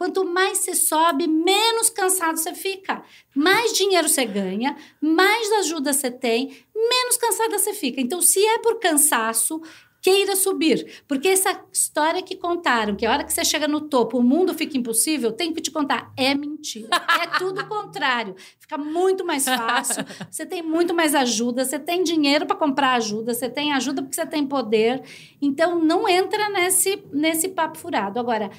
Quanto 0.00 0.24
mais 0.24 0.56
você 0.56 0.74
sobe, 0.74 1.26
menos 1.26 1.90
cansado 1.90 2.38
você 2.38 2.54
fica. 2.54 3.02
Mais 3.34 3.74
dinheiro 3.74 4.08
você 4.08 4.24
ganha, 4.24 4.74
mais 4.98 5.52
ajuda 5.58 5.92
você 5.92 6.10
tem, 6.10 6.64
menos 6.74 7.18
cansada 7.18 7.58
você 7.58 7.74
fica. 7.74 8.00
Então, 8.00 8.22
se 8.22 8.42
é 8.42 8.58
por 8.60 8.80
cansaço, 8.80 9.60
queira 10.00 10.34
subir. 10.36 11.02
Porque 11.06 11.28
essa 11.28 11.62
história 11.70 12.22
que 12.22 12.34
contaram, 12.34 12.96
que 12.96 13.04
a 13.04 13.10
hora 13.12 13.24
que 13.24 13.30
você 13.30 13.44
chega 13.44 13.68
no 13.68 13.82
topo, 13.82 14.16
o 14.16 14.22
mundo 14.22 14.54
fica 14.54 14.78
impossível, 14.78 15.32
tem 15.32 15.52
que 15.52 15.60
te 15.60 15.70
contar. 15.70 16.10
É 16.16 16.34
mentira. 16.34 16.88
É 17.22 17.38
tudo 17.38 17.60
o 17.60 17.68
contrário. 17.68 18.34
Fica 18.58 18.78
muito 18.78 19.22
mais 19.22 19.44
fácil. 19.44 20.02
Você 20.30 20.46
tem 20.46 20.62
muito 20.62 20.94
mais 20.94 21.14
ajuda, 21.14 21.62
você 21.62 21.78
tem 21.78 22.02
dinheiro 22.02 22.46
para 22.46 22.56
comprar 22.56 22.94
ajuda, 22.94 23.34
você 23.34 23.50
tem 23.50 23.72
ajuda 23.72 24.00
porque 24.00 24.14
você 24.14 24.24
tem 24.24 24.46
poder. 24.46 25.02
Então, 25.42 25.78
não 25.78 26.08
entra 26.08 26.48
nesse, 26.48 27.02
nesse 27.12 27.48
papo 27.48 27.76
furado. 27.76 28.18
Agora, 28.18 28.50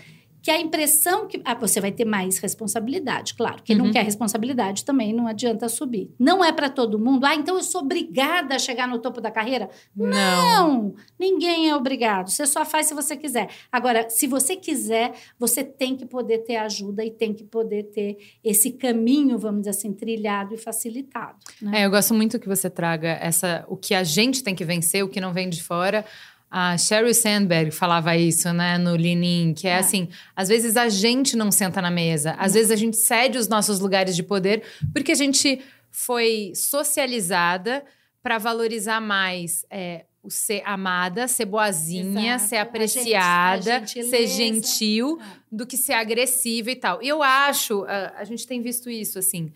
que 0.42 0.50
a 0.50 0.60
impressão 0.60 1.28
que. 1.28 1.42
Ah, 1.46 1.54
você 1.54 1.80
vai 1.80 1.92
ter 1.92 2.06
mais 2.06 2.38
responsabilidade, 2.40 3.34
claro. 3.36 3.62
Quem 3.64 3.78
Uhum. 3.78 3.86
não 3.86 3.92
quer 3.92 4.04
responsabilidade 4.04 4.84
também 4.86 5.14
não 5.14 5.28
adianta 5.28 5.68
subir. 5.70 6.10
Não 6.20 6.44
é 6.44 6.52
para 6.52 6.70
todo 6.70 6.98
mundo. 7.00 7.26
Ah, 7.26 7.36
então 7.36 7.56
eu 7.58 7.64
sou 7.64 7.82
obrigada 7.82 8.56
a 8.56 8.60
chegar 8.60 8.88
no 8.88 9.00
topo 9.00 9.22
da 9.22 9.30
carreira? 9.32 9.70
Não. 9.96 10.12
Não, 10.12 10.96
ninguém 11.20 11.70
é 11.70 11.76
obrigado. 11.76 12.30
Você 12.30 12.46
só 12.46 12.66
faz 12.66 12.88
se 12.88 12.94
você 12.94 13.16
quiser. 13.16 13.50
Agora, 13.72 14.10
se 14.10 14.28
você 14.28 14.56
quiser, 14.56 15.14
você 15.40 15.64
tem 15.64 15.96
que 15.96 16.06
poder 16.06 16.40
ter 16.40 16.56
ajuda 16.58 17.04
e 17.06 17.12
tem 17.12 17.34
que 17.34 17.44
poder 17.44 17.84
ter 17.84 18.18
esse 18.44 18.72
caminho, 18.72 19.38
vamos 19.38 19.62
dizer 19.62 19.72
assim, 19.72 19.94
trilhado 19.94 20.54
e 20.54 20.58
facilitado. 20.58 21.38
Né? 21.62 21.82
É, 21.82 21.86
eu 21.86 21.92
gosto 21.92 22.14
muito 22.14 22.40
que 22.40 22.48
você 22.48 22.70
traga 22.70 23.10
essa 23.22 23.66
o 23.68 23.76
que 23.78 23.94
a 23.94 24.04
gente 24.04 24.44
tem 24.44 24.56
que 24.56 24.66
vencer, 24.66 25.04
o 25.04 25.10
que 25.10 25.22
não 25.22 25.34
vem 25.34 25.50
de 25.50 25.62
fora. 25.62 26.06
A 26.54 26.78
Sheryl 26.78 27.14
Sandberg 27.14 27.72
falava 27.72 28.18
isso, 28.18 28.52
né, 28.52 28.78
no 28.78 28.94
Lean 28.98 29.54
que 29.54 29.68
é, 29.68 29.72
É. 29.72 29.78
assim, 29.78 30.10
às 30.36 30.50
vezes 30.50 30.76
a 30.76 30.90
gente 30.90 31.38
não 31.38 31.50
senta 31.50 31.82
na 31.82 31.90
mesa, 31.90 32.36
às 32.38 32.54
vezes 32.54 32.70
a 32.72 32.76
gente 32.76 32.98
cede 32.98 33.38
os 33.38 33.48
nossos 33.48 33.80
lugares 33.80 34.16
de 34.18 34.22
poder 34.22 34.62
porque 34.94 35.14
a 35.14 35.16
gente 35.16 35.62
foi 35.90 36.52
socializada 36.56 37.84
para 38.22 38.38
valorizar 38.38 39.00
mais 39.02 39.66
é, 39.70 40.06
o 40.22 40.30
ser 40.30 40.62
amada, 40.66 41.28
ser 41.28 41.46
boazinha, 41.46 42.36
Exato. 42.36 42.50
ser 42.50 42.56
A 42.56 42.58
gen- 42.58 42.58
a 42.58 42.62
apreciada, 42.62 43.88
ser 43.88 44.28
gentil, 44.28 45.20
do 45.52 45.66
que 45.66 45.76
ser 45.78 45.94
agressiva 45.94 46.70
e 46.70 46.76
tal. 46.76 47.02
E 47.02 47.08
eu 47.08 47.24
acho, 47.24 47.84
a, 47.86 48.14
a 48.18 48.24
gente 48.24 48.46
tem 48.46 48.62
visto 48.62 48.90
isso, 48.90 49.18
assim, 49.18 49.52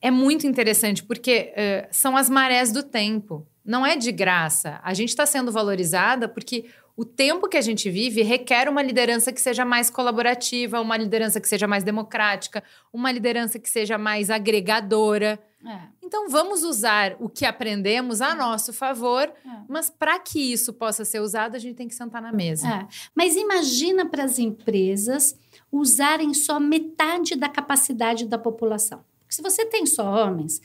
é 0.00 0.10
muito 0.10 0.46
interessante, 0.46 1.02
porque 1.02 1.52
eh, 1.54 1.88
são 1.90 2.16
as 2.16 2.30
marés 2.30 2.72
do 2.72 2.82
tempo. 2.82 3.46
Não 3.68 3.84
é 3.84 3.96
de 3.96 4.10
graça. 4.10 4.80
A 4.82 4.94
gente 4.94 5.10
está 5.10 5.26
sendo 5.26 5.52
valorizada 5.52 6.26
porque 6.26 6.64
o 6.96 7.04
tempo 7.04 7.46
que 7.48 7.56
a 7.58 7.60
gente 7.60 7.90
vive 7.90 8.22
requer 8.22 8.66
uma 8.66 8.80
liderança 8.82 9.30
que 9.30 9.40
seja 9.42 9.62
mais 9.62 9.90
colaborativa, 9.90 10.80
uma 10.80 10.96
liderança 10.96 11.38
que 11.38 11.46
seja 11.46 11.66
mais 11.66 11.84
democrática, 11.84 12.64
uma 12.90 13.12
liderança 13.12 13.58
que 13.58 13.68
seja 13.68 13.98
mais 13.98 14.30
agregadora. 14.30 15.38
É. 15.66 15.80
Então, 16.02 16.30
vamos 16.30 16.62
usar 16.62 17.14
o 17.20 17.28
que 17.28 17.44
aprendemos 17.44 18.22
a 18.22 18.34
nosso 18.34 18.72
favor, 18.72 19.24
É. 19.24 19.32
mas 19.68 19.90
para 19.90 20.18
que 20.18 20.50
isso 20.52 20.72
possa 20.72 21.04
ser 21.04 21.20
usado, 21.20 21.54
a 21.54 21.58
gente 21.58 21.76
tem 21.76 21.86
que 21.88 21.94
sentar 21.94 22.22
na 22.22 22.32
mesa. 22.32 22.66
É. 22.66 22.88
Mas 23.14 23.36
imagina 23.36 24.06
para 24.06 24.24
as 24.24 24.38
empresas 24.38 25.38
usarem 25.70 26.32
só 26.32 26.58
metade 26.58 27.36
da 27.36 27.50
capacidade 27.50 28.24
da 28.24 28.38
população. 28.38 29.04
Porque 29.20 29.34
se 29.34 29.42
você 29.42 29.66
tem 29.66 29.84
só 29.84 30.04
homens, 30.26 30.58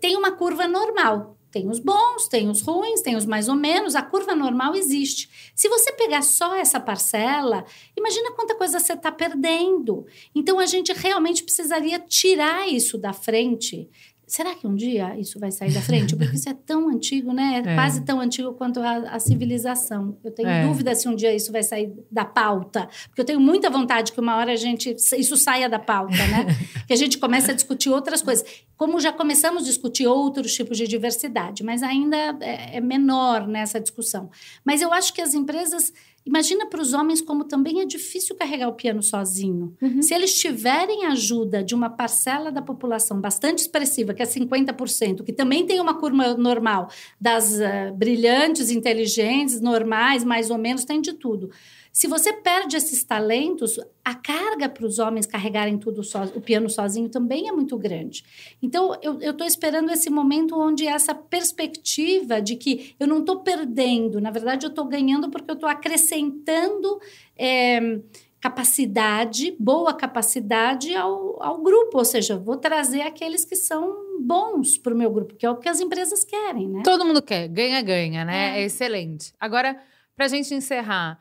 tem 0.00 0.16
uma 0.16 0.32
curva 0.32 0.66
normal. 0.66 1.36
Tem 1.50 1.68
os 1.68 1.80
bons, 1.80 2.28
tem 2.28 2.48
os 2.48 2.62
ruins, 2.62 3.02
tem 3.02 3.16
os 3.16 3.26
mais 3.26 3.48
ou 3.48 3.56
menos, 3.56 3.96
a 3.96 4.02
curva 4.02 4.34
normal 4.34 4.74
existe. 4.74 5.52
Se 5.54 5.68
você 5.68 5.92
pegar 5.92 6.22
só 6.22 6.54
essa 6.54 6.78
parcela, 6.78 7.64
imagina 7.96 8.32
quanta 8.32 8.54
coisa 8.54 8.78
você 8.78 8.92
está 8.92 9.10
perdendo. 9.10 10.06
Então 10.34 10.60
a 10.60 10.66
gente 10.66 10.92
realmente 10.92 11.42
precisaria 11.42 11.98
tirar 11.98 12.68
isso 12.68 12.96
da 12.96 13.12
frente. 13.12 13.88
Será 14.30 14.54
que 14.54 14.64
um 14.64 14.76
dia 14.76 15.18
isso 15.18 15.40
vai 15.40 15.50
sair 15.50 15.72
da 15.72 15.80
frente? 15.80 16.14
Porque 16.14 16.36
isso 16.36 16.48
é 16.48 16.54
tão 16.54 16.88
antigo, 16.88 17.32
né? 17.32 17.60
É, 17.66 17.70
É. 17.70 17.74
quase 17.74 18.02
tão 18.02 18.20
antigo 18.20 18.52
quanto 18.54 18.78
a, 18.80 18.92
a 19.16 19.18
civilização. 19.18 20.16
Eu 20.22 20.30
tenho 20.30 20.48
É. 20.48 20.64
dúvida 20.66 20.94
se 20.94 21.08
um 21.08 21.16
dia 21.16 21.34
isso 21.34 21.50
vai 21.50 21.64
sair 21.64 21.92
da 22.10 22.24
pauta. 22.24 22.88
Porque 23.08 23.20
eu 23.20 23.24
tenho 23.24 23.40
muita 23.40 23.68
vontade 23.68 24.12
que 24.12 24.20
uma 24.20 24.36
hora 24.36 24.52
a 24.52 24.56
gente 24.56 24.94
isso 25.18 25.36
saia 25.36 25.68
da 25.68 25.80
pauta, 25.80 26.14
né? 26.14 26.46
que 26.86 26.92
a 26.92 26.96
gente 26.96 27.18
comece 27.18 27.50
a 27.50 27.54
discutir 27.54 27.90
outras 27.90 28.22
coisas. 28.22 28.46
Como 28.76 29.00
já 29.00 29.12
começamos 29.12 29.64
a 29.64 29.66
discutir 29.66 30.06
outros 30.06 30.54
tipos 30.54 30.78
de 30.78 30.86
diversidade, 30.86 31.64
mas 31.64 31.82
ainda 31.82 32.16
é, 32.40 32.76
é 32.76 32.80
menor 32.80 33.48
nessa 33.48 33.80
discussão. 33.80 34.30
Mas 34.64 34.80
eu 34.80 34.92
acho 34.92 35.12
que 35.12 35.20
as 35.20 35.34
empresas 35.34 35.92
Imagina 36.24 36.66
para 36.66 36.82
os 36.82 36.92
homens 36.92 37.22
como 37.22 37.44
também 37.44 37.80
é 37.80 37.86
difícil 37.86 38.36
carregar 38.36 38.68
o 38.68 38.74
piano 38.74 39.02
sozinho. 39.02 39.74
Uhum. 39.80 40.02
Se 40.02 40.12
eles 40.14 40.38
tiverem 40.38 41.06
ajuda 41.06 41.64
de 41.64 41.74
uma 41.74 41.88
parcela 41.88 42.52
da 42.52 42.60
população 42.60 43.20
bastante 43.20 43.60
expressiva, 43.60 44.12
que 44.12 44.22
é 44.22 44.26
50%, 44.26 45.24
que 45.24 45.32
também 45.32 45.66
tem 45.66 45.80
uma 45.80 45.94
curva 45.94 46.34
normal 46.34 46.90
das 47.18 47.54
uh, 47.54 47.94
brilhantes, 47.94 48.70
inteligentes, 48.70 49.60
normais, 49.60 50.22
mais 50.22 50.50
ou 50.50 50.58
menos, 50.58 50.84
tem 50.84 51.00
de 51.00 51.14
tudo. 51.14 51.50
Se 51.92 52.06
você 52.06 52.32
perde 52.32 52.76
esses 52.76 53.02
talentos, 53.02 53.78
a 54.04 54.14
carga 54.14 54.68
para 54.68 54.86
os 54.86 54.98
homens 54.98 55.26
carregarem 55.26 55.76
tudo 55.76 56.04
so, 56.04 56.18
o 56.34 56.40
piano 56.40 56.70
sozinho 56.70 57.08
também 57.08 57.48
é 57.48 57.52
muito 57.52 57.76
grande. 57.76 58.24
Então, 58.62 58.96
eu 59.02 59.30
estou 59.30 59.46
esperando 59.46 59.90
esse 59.90 60.08
momento 60.08 60.58
onde 60.58 60.86
essa 60.86 61.14
perspectiva 61.14 62.40
de 62.40 62.56
que 62.56 62.94
eu 62.98 63.06
não 63.06 63.20
estou 63.20 63.40
perdendo, 63.40 64.20
na 64.20 64.30
verdade, 64.30 64.64
eu 64.64 64.70
estou 64.70 64.84
ganhando 64.84 65.30
porque 65.30 65.50
eu 65.50 65.54
estou 65.54 65.68
acrescentando. 65.68 67.00
É, 67.36 68.00
capacidade, 68.40 69.54
boa 69.60 69.92
capacidade 69.92 70.94
ao, 70.94 71.42
ao 71.42 71.58
grupo, 71.62 71.98
ou 71.98 72.04
seja, 72.04 72.38
vou 72.38 72.56
trazer 72.56 73.02
aqueles 73.02 73.44
que 73.44 73.54
são 73.54 73.94
bons 74.18 74.78
para 74.78 74.94
o 74.94 74.96
meu 74.96 75.10
grupo, 75.10 75.34
que 75.34 75.44
é 75.44 75.50
o 75.50 75.56
que 75.56 75.68
as 75.68 75.78
empresas 75.78 76.24
querem, 76.24 76.66
né? 76.66 76.82
Todo 76.82 77.04
mundo 77.04 77.20
quer, 77.20 77.48
ganha-ganha, 77.48 78.24
né? 78.24 78.58
É. 78.58 78.62
É, 78.62 78.64
excelente. 78.64 79.34
Agora, 79.38 79.78
para 80.16 80.24
a 80.24 80.28
gente 80.28 80.54
encerrar, 80.54 81.20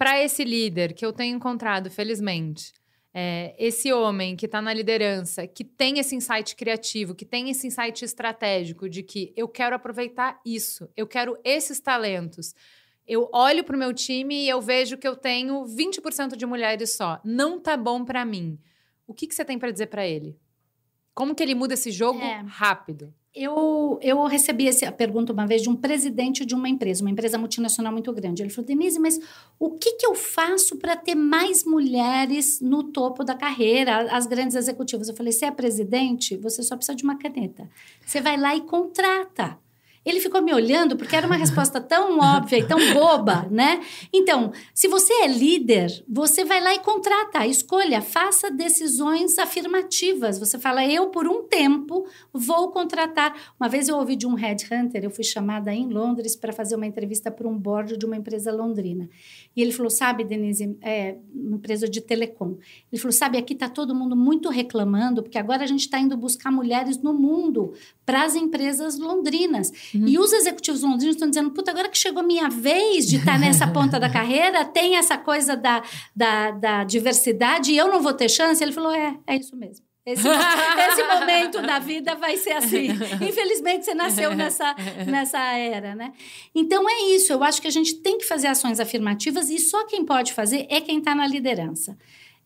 para 0.00 0.18
esse 0.18 0.42
líder 0.44 0.94
que 0.94 1.04
eu 1.04 1.12
tenho 1.12 1.36
encontrado, 1.36 1.90
felizmente, 1.90 2.72
é, 3.12 3.54
esse 3.58 3.92
homem 3.92 4.34
que 4.34 4.46
está 4.46 4.62
na 4.62 4.72
liderança, 4.72 5.46
que 5.46 5.62
tem 5.62 5.98
esse 5.98 6.16
insight 6.16 6.56
criativo, 6.56 7.14
que 7.14 7.26
tem 7.26 7.50
esse 7.50 7.66
insight 7.66 8.02
estratégico 8.02 8.88
de 8.88 9.02
que 9.02 9.30
eu 9.36 9.46
quero 9.46 9.76
aproveitar 9.76 10.40
isso, 10.42 10.88
eu 10.96 11.06
quero 11.06 11.38
esses 11.44 11.80
talentos. 11.80 12.54
Eu 13.06 13.28
olho 13.30 13.62
para 13.62 13.76
o 13.76 13.78
meu 13.78 13.92
time 13.92 14.44
e 14.44 14.48
eu 14.48 14.62
vejo 14.62 14.96
que 14.96 15.06
eu 15.06 15.14
tenho 15.14 15.64
20% 15.66 16.34
de 16.34 16.46
mulheres 16.46 16.94
só. 16.96 17.20
Não 17.22 17.60
tá 17.60 17.76
bom 17.76 18.02
para 18.02 18.24
mim. 18.24 18.58
O 19.06 19.12
que, 19.12 19.26
que 19.26 19.34
você 19.34 19.44
tem 19.44 19.58
para 19.58 19.70
dizer 19.70 19.88
para 19.88 20.06
ele? 20.06 20.34
Como 21.12 21.34
que 21.34 21.42
ele 21.42 21.54
muda 21.54 21.74
esse 21.74 21.90
jogo 21.90 22.22
É. 22.22 22.42
rápido? 22.46 23.12
Eu, 23.32 23.96
eu 24.02 24.24
recebi 24.24 24.66
essa 24.66 24.90
pergunta 24.90 25.32
uma 25.32 25.46
vez 25.46 25.62
de 25.62 25.70
um 25.70 25.76
presidente 25.76 26.44
de 26.44 26.52
uma 26.52 26.68
empresa, 26.68 27.00
uma 27.00 27.10
empresa 27.10 27.38
multinacional 27.38 27.92
muito 27.92 28.12
grande. 28.12 28.42
Ele 28.42 28.50
falou, 28.50 28.66
Denise, 28.66 28.98
mas 28.98 29.20
o 29.56 29.70
que, 29.70 29.92
que 29.92 30.06
eu 30.06 30.16
faço 30.16 30.76
para 30.76 30.96
ter 30.96 31.14
mais 31.14 31.64
mulheres 31.64 32.60
no 32.60 32.84
topo 32.84 33.22
da 33.22 33.36
carreira, 33.36 34.12
as 34.12 34.26
grandes 34.26 34.56
executivas? 34.56 35.08
Eu 35.08 35.14
falei, 35.14 35.32
você 35.32 35.46
é 35.46 35.50
presidente, 35.52 36.36
você 36.36 36.60
só 36.62 36.74
precisa 36.74 36.96
de 36.96 37.04
uma 37.04 37.16
caneta. 37.16 37.70
Você 38.04 38.20
vai 38.20 38.36
lá 38.36 38.56
e 38.56 38.62
contrata. 38.62 39.56
Ele 40.04 40.18
ficou 40.18 40.40
me 40.40 40.54
olhando 40.54 40.96
porque 40.96 41.14
era 41.14 41.26
uma 41.26 41.36
resposta 41.36 41.78
tão 41.78 42.18
óbvia 42.18 42.58
e 42.58 42.66
tão 42.66 42.78
boba, 42.94 43.46
né? 43.50 43.80
Então, 44.12 44.50
se 44.74 44.88
você 44.88 45.12
é 45.12 45.26
líder, 45.26 46.04
você 46.08 46.42
vai 46.42 46.62
lá 46.62 46.74
e 46.74 46.78
contrata, 46.78 47.46
escolha, 47.46 48.00
faça 48.00 48.50
decisões 48.50 49.38
afirmativas. 49.38 50.38
Você 50.38 50.58
fala, 50.58 50.86
eu 50.86 51.08
por 51.08 51.28
um 51.28 51.42
tempo 51.42 52.06
vou 52.32 52.70
contratar. 52.70 53.34
Uma 53.60 53.68
vez 53.68 53.88
eu 53.88 53.96
ouvi 53.96 54.16
de 54.16 54.26
um 54.26 54.34
headhunter, 54.34 55.04
eu 55.04 55.10
fui 55.10 55.24
chamada 55.24 55.72
em 55.72 55.88
Londres 55.88 56.34
para 56.34 56.52
fazer 56.52 56.76
uma 56.76 56.86
entrevista 56.86 57.30
para 57.30 57.46
um 57.46 57.58
board 57.58 57.98
de 57.98 58.06
uma 58.06 58.16
empresa 58.16 58.50
londrina. 58.50 59.08
E 59.54 59.60
ele 59.60 59.72
falou, 59.72 59.90
sabe, 59.90 60.24
Denise, 60.24 60.78
é 60.80 61.16
uma 61.34 61.56
empresa 61.56 61.86
de 61.86 62.00
telecom. 62.00 62.56
Ele 62.90 63.00
falou, 63.00 63.12
sabe, 63.12 63.36
aqui 63.36 63.52
está 63.52 63.68
todo 63.68 63.94
mundo 63.94 64.16
muito 64.16 64.48
reclamando 64.48 65.22
porque 65.22 65.38
agora 65.38 65.62
a 65.62 65.66
gente 65.66 65.80
está 65.80 65.98
indo 65.98 66.16
buscar 66.16 66.50
mulheres 66.50 67.02
no 67.02 67.12
mundo 67.12 67.74
para 68.06 68.24
as 68.24 68.34
empresas 68.34 68.98
londrinas. 68.98 69.89
Uhum. 69.94 70.06
E 70.06 70.18
os 70.18 70.32
executivos 70.32 70.82
londrinos 70.82 71.16
estão 71.16 71.28
dizendo: 71.28 71.50
puta, 71.50 71.70
agora 71.70 71.88
que 71.88 71.98
chegou 71.98 72.22
minha 72.22 72.48
vez 72.48 73.06
de 73.06 73.16
estar 73.16 73.32
tá 73.32 73.38
nessa 73.38 73.66
ponta 73.66 73.98
da 73.98 74.08
carreira, 74.10 74.64
tem 74.64 74.96
essa 74.96 75.16
coisa 75.18 75.56
da, 75.56 75.82
da, 76.14 76.50
da 76.52 76.84
diversidade 76.84 77.72
e 77.72 77.76
eu 77.76 77.88
não 77.88 78.00
vou 78.00 78.12
ter 78.12 78.28
chance. 78.28 78.62
Ele 78.62 78.72
falou: 78.72 78.92
é, 78.92 79.16
é 79.26 79.36
isso 79.36 79.56
mesmo. 79.56 79.84
Esse, 80.04 80.26
esse, 80.88 81.02
momento 81.04 81.60
da 81.60 81.78
vida 81.78 82.14
vai 82.14 82.36
ser 82.36 82.52
assim. 82.52 82.88
Infelizmente, 83.20 83.84
você 83.84 83.94
nasceu 83.94 84.34
nessa, 84.34 84.74
nessa 85.06 85.38
era, 85.38 85.94
né? 85.94 86.12
Então, 86.54 86.88
é 86.88 87.02
isso. 87.14 87.32
Eu 87.32 87.44
acho 87.44 87.60
que 87.60 87.68
a 87.68 87.70
gente 87.70 87.96
tem 87.96 88.16
que 88.16 88.24
fazer 88.24 88.46
ações 88.46 88.80
afirmativas 88.80 89.50
e 89.50 89.58
só 89.58 89.86
quem 89.86 90.04
pode 90.04 90.32
fazer 90.32 90.66
é 90.70 90.80
quem 90.80 90.98
está 90.98 91.14
na 91.14 91.26
liderança. 91.26 91.96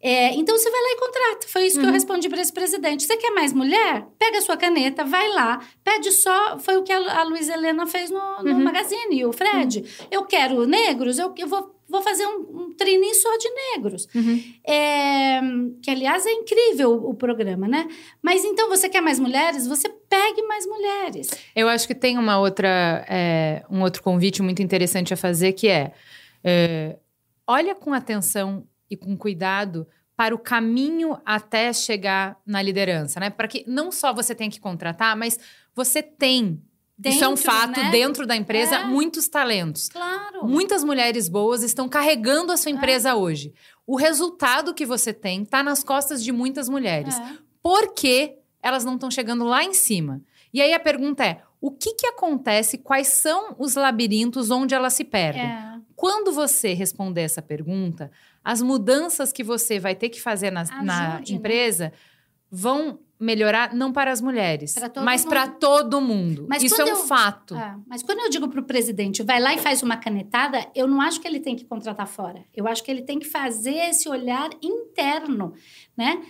É, 0.04 0.34
então 0.34 0.54
você 0.54 0.70
vai 0.70 0.82
lá 0.82 0.88
e 0.90 0.96
contrata. 0.98 1.48
Foi 1.48 1.66
isso 1.66 1.78
que 1.78 1.82
eu 1.82 1.88
uhum. 1.88 1.94
respondi 1.94 2.28
para 2.28 2.42
esse 2.42 2.52
presidente. 2.52 3.04
Você 3.04 3.16
quer 3.16 3.30
mais 3.30 3.54
mulher? 3.54 4.04
Pega 4.18 4.36
a 4.36 4.40
sua 4.42 4.54
caneta, 4.54 5.02
vai 5.02 5.30
lá, 5.30 5.66
pede 5.82 6.12
só. 6.12 6.58
Foi 6.58 6.76
o 6.76 6.82
que 6.82 6.92
a, 6.92 7.20
a 7.20 7.22
Luísa 7.22 7.54
Helena 7.54 7.86
fez 7.86 8.10
no, 8.10 8.42
no 8.42 8.50
uhum. 8.50 8.64
Magazine, 8.64 9.24
o 9.24 9.32
Fred. 9.32 9.78
Uhum. 9.78 10.06
Eu 10.10 10.24
quero 10.26 10.66
negros, 10.66 11.18
eu, 11.18 11.34
eu 11.38 11.48
vou 11.48 11.72
vou 11.88 12.02
fazer 12.02 12.26
um, 12.26 12.40
um 12.40 12.74
treininho 12.74 13.14
só 13.14 13.36
de 13.36 13.48
negros. 13.50 14.08
Uhum. 14.14 14.42
É, 14.66 15.40
que, 15.82 15.90
aliás, 15.90 16.26
é 16.26 16.32
incrível 16.32 16.90
o, 16.90 17.10
o, 17.10 17.14
programa, 17.14 17.68
né? 17.68 17.86
Mas 18.20 18.44
então, 18.44 18.68
você 18.68 18.88
quer 18.88 19.00
mais 19.00 19.20
mulheres? 19.20 19.66
Você 19.66 19.88
pegue 19.88 20.42
mais 20.42 20.66
mulheres. 20.66 21.30
Eu 21.54 21.68
acho 21.68 21.86
que 21.86 21.94
tem 21.94 22.18
uma 22.18 22.38
outra, 22.38 23.04
é, 23.08 23.62
um 23.70 23.80
outro 23.82 24.02
convite 24.02 24.42
muito 24.42 24.60
interessante 24.60 25.14
a 25.14 25.16
fazer, 25.16 25.52
que 25.52 25.68
é, 25.68 25.92
é 26.42 26.96
olha 27.46 27.74
com 27.74 27.92
atenção 27.92 28.66
e 28.94 28.96
com 28.96 29.16
cuidado 29.16 29.86
para 30.16 30.34
o 30.34 30.38
caminho 30.38 31.18
até 31.24 31.72
chegar 31.72 32.40
na 32.46 32.62
liderança, 32.62 33.18
né? 33.18 33.30
Para 33.30 33.48
que 33.48 33.64
não 33.66 33.90
só 33.90 34.12
você 34.12 34.34
tem 34.34 34.48
que 34.48 34.60
contratar, 34.60 35.16
mas 35.16 35.38
você 35.74 36.02
tem 36.02 36.62
Dentro, 36.96 37.16
Isso 37.16 37.24
é 37.24 37.28
um 37.28 37.36
fato, 37.36 37.80
né? 37.80 37.90
dentro 37.90 38.24
da 38.24 38.36
empresa, 38.36 38.76
é. 38.76 38.84
muitos 38.84 39.26
talentos. 39.26 39.88
Claro. 39.88 40.46
Muitas 40.46 40.84
mulheres 40.84 41.28
boas 41.28 41.64
estão 41.64 41.88
carregando 41.88 42.52
a 42.52 42.56
sua 42.56 42.70
é. 42.70 42.74
empresa 42.74 43.08
é. 43.08 43.14
hoje. 43.14 43.52
O 43.84 43.96
resultado 43.96 44.72
que 44.72 44.86
você 44.86 45.12
tem 45.12 45.42
está 45.42 45.60
nas 45.60 45.82
costas 45.82 46.22
de 46.22 46.30
muitas 46.30 46.68
mulheres. 46.68 47.18
É. 47.18 47.38
Por 47.60 47.92
que 47.94 48.36
elas 48.62 48.84
não 48.84 48.94
estão 48.94 49.10
chegando 49.10 49.44
lá 49.44 49.64
em 49.64 49.74
cima? 49.74 50.22
E 50.52 50.62
aí 50.62 50.72
a 50.72 50.78
pergunta 50.78 51.24
é: 51.24 51.42
o 51.60 51.72
que, 51.72 51.94
que 51.94 52.06
acontece? 52.06 52.78
Quais 52.78 53.08
são 53.08 53.56
os 53.58 53.74
labirintos 53.74 54.52
onde 54.52 54.72
elas 54.72 54.94
se 54.94 55.02
perdem? 55.02 55.42
É. 55.42 55.74
Quando 55.96 56.32
você 56.32 56.74
responder 56.74 57.22
essa 57.22 57.42
pergunta, 57.42 58.10
as 58.44 58.60
mudanças 58.60 59.32
que 59.32 59.42
você 59.42 59.78
vai 59.78 59.94
ter 59.94 60.10
que 60.10 60.20
fazer 60.20 60.50
na, 60.50 60.60
Ajude, 60.60 60.84
na 60.84 61.14
né? 61.14 61.22
empresa 61.28 61.84
né? 61.84 61.92
vão 62.50 63.00
melhorar 63.18 63.74
não 63.74 63.92
para 63.92 64.12
as 64.12 64.20
mulheres, 64.20 64.74
mas 65.02 65.24
para 65.24 65.48
todo 65.48 66.00
mundo. 66.00 66.46
Mas 66.48 66.62
Isso 66.62 66.80
é 66.80 66.84
um 66.84 66.88
eu, 66.88 66.96
fato. 66.96 67.56
É, 67.56 67.76
mas 67.86 68.02
quando 68.02 68.20
eu 68.20 68.28
digo 68.28 68.48
para 68.48 68.60
o 68.60 68.64
presidente, 68.64 69.22
vai 69.22 69.40
lá 69.40 69.54
e 69.54 69.58
faz 69.58 69.82
uma 69.82 69.96
canetada, 69.96 70.66
eu 70.74 70.86
não 70.86 71.00
acho 71.00 71.20
que 71.20 71.26
ele 71.26 71.40
tem 71.40 71.56
que 71.56 71.64
contratar 71.64 72.06
fora. 72.06 72.44
Eu 72.54 72.66
acho 72.66 72.82
que 72.84 72.90
ele 72.90 73.02
tem 73.02 73.18
que 73.18 73.26
fazer 73.26 73.88
esse 73.88 74.08
olhar 74.08 74.50
interno, 74.60 75.54
né? 75.96 76.22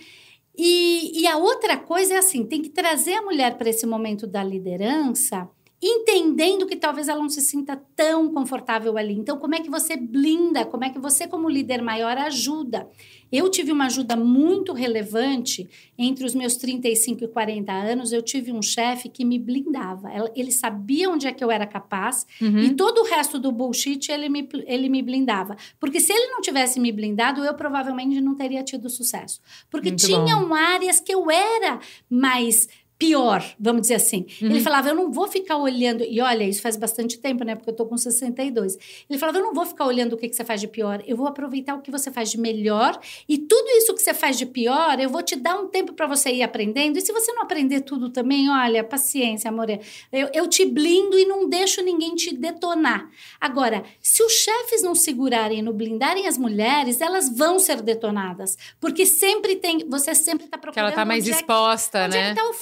E, 0.57 1.21
e 1.21 1.27
a 1.27 1.35
outra 1.35 1.75
coisa 1.75 2.13
é 2.13 2.17
assim, 2.17 2.45
tem 2.45 2.61
que 2.61 2.69
trazer 2.69 3.15
a 3.15 3.21
mulher 3.21 3.57
para 3.57 3.69
esse 3.69 3.85
momento 3.85 4.25
da 4.25 4.41
liderança 4.41 5.49
entendendo 5.81 6.65
que 6.65 6.75
talvez 6.75 7.07
ela 7.07 7.19
não 7.19 7.29
se 7.29 7.41
sinta 7.41 7.79
tão 7.95 8.31
confortável 8.33 8.97
ali. 8.97 9.13
Então, 9.13 9.37
como 9.37 9.55
é 9.55 9.59
que 9.59 9.69
você 9.69 9.95
blinda? 9.97 10.65
Como 10.65 10.83
é 10.83 10.89
que 10.89 10.99
você, 10.99 11.27
como 11.27 11.49
líder 11.49 11.81
maior, 11.81 12.17
ajuda? 12.17 12.87
Eu 13.31 13.49
tive 13.49 13.71
uma 13.71 13.87
ajuda 13.87 14.15
muito 14.15 14.71
relevante 14.71 15.67
entre 15.97 16.25
os 16.25 16.33
meus 16.33 16.55
35 16.55 17.25
e 17.25 17.27
40 17.27 17.71
anos. 17.71 18.13
Eu 18.13 18.21
tive 18.21 18.51
um 18.51 18.61
chefe 18.61 19.09
que 19.09 19.25
me 19.25 19.37
blindava. 19.37 20.09
Ele 20.35 20.51
sabia 20.51 21.09
onde 21.09 21.27
é 21.27 21.33
que 21.33 21.43
eu 21.43 21.51
era 21.51 21.67
capaz 21.67 22.25
uhum. 22.41 22.59
e 22.59 22.73
todo 22.73 23.01
o 23.01 23.03
resto 23.03 23.37
do 23.37 23.51
bullshit 23.51 24.09
ele 24.11 24.29
me, 24.29 24.47
ele 24.65 24.87
me 24.87 25.01
blindava. 25.01 25.57
Porque 25.79 25.99
se 25.99 26.13
ele 26.13 26.31
não 26.31 26.39
tivesse 26.39 26.79
me 26.79 26.91
blindado, 26.91 27.43
eu 27.43 27.53
provavelmente 27.53 28.21
não 28.21 28.35
teria 28.35 28.63
tido 28.63 28.89
sucesso. 28.89 29.41
Porque 29.69 29.89
muito 29.89 30.05
tinham 30.05 30.47
bom. 30.47 30.55
áreas 30.55 30.99
que 30.99 31.13
eu 31.13 31.29
era 31.29 31.79
mais 32.09 32.67
pior, 32.97 33.43
vamos 33.59 33.81
dizer 33.81 33.95
assim. 33.95 34.25
Uhum. 34.41 34.49
Ele 34.49 34.61
falava, 34.61 34.89
eu 34.89 34.95
não 34.95 35.11
vou 35.11 35.27
ficar 35.27 35.57
olhando, 35.57 36.03
e 36.03 36.21
olha, 36.21 36.43
isso 36.43 36.61
faz 36.61 36.77
bastante 36.77 37.19
tempo, 37.19 37.43
né, 37.43 37.55
porque 37.55 37.69
eu 37.69 37.75
tô 37.75 37.85
com 37.85 37.97
62. 37.97 38.77
Ele 39.09 39.19
falava, 39.19 39.39
eu 39.39 39.43
não 39.43 39.53
vou 39.53 39.65
ficar 39.65 39.85
olhando 39.85 40.13
o 40.13 40.17
que, 40.17 40.29
que 40.29 40.35
você 40.35 40.45
faz 40.45 40.61
de 40.61 40.67
pior, 40.67 41.03
eu 41.05 41.17
vou 41.17 41.27
aproveitar 41.27 41.75
o 41.75 41.81
que 41.81 41.91
você 41.91 42.09
faz 42.09 42.31
de 42.31 42.39
melhor, 42.39 42.97
e 43.27 43.37
tudo 43.37 43.67
isso 43.71 43.93
que 43.93 44.01
você 44.01 44.13
faz 44.13 44.37
de 44.37 44.45
pior, 44.45 44.99
eu 44.99 45.09
vou 45.09 45.21
te 45.21 45.35
dar 45.35 45.57
um 45.59 45.67
tempo 45.67 45.93
para 45.93 46.07
você 46.07 46.31
ir 46.31 46.43
aprendendo, 46.43 46.97
e 46.97 47.01
se 47.01 47.11
você 47.11 47.33
não 47.33 47.43
aprender 47.43 47.81
tudo 47.81 48.09
também, 48.09 48.49
olha, 48.49 48.83
paciência, 48.83 49.49
amor, 49.49 49.69
eu, 49.69 50.29
eu 50.33 50.47
te 50.47 50.63
blindo 50.65 51.19
e 51.19 51.25
não 51.25 51.49
deixo 51.49 51.81
ninguém 51.81 52.15
te 52.15 52.33
detonar. 52.33 53.09
Agora, 53.41 53.83
se 54.01 54.23
os 54.23 54.31
chefes 54.31 54.81
não 54.81 54.95
segurarem, 54.95 55.61
não 55.61 55.73
blindarem 55.73 56.27
as 56.27 56.37
mulheres, 56.37 57.01
elas 57.01 57.29
vão 57.29 57.59
ser 57.59 57.81
detonadas, 57.81 58.57
porque 58.79 59.05
sempre 59.05 59.57
tem, 59.57 59.87
você 59.89 60.15
sempre 60.15 60.47
tá 60.47 60.57
procurando... 60.57 60.73
Que 60.73 60.93
ela 60.93 61.03
tá 61.03 61.05
mais 61.05 61.27
exposta, 61.27 61.99
é 61.99 62.09
que, 62.09 62.15
né? 62.15 62.19
Onde 62.19 62.27
é 62.27 62.29
que 62.29 62.41
tá 62.41 62.49
o 62.49 62.53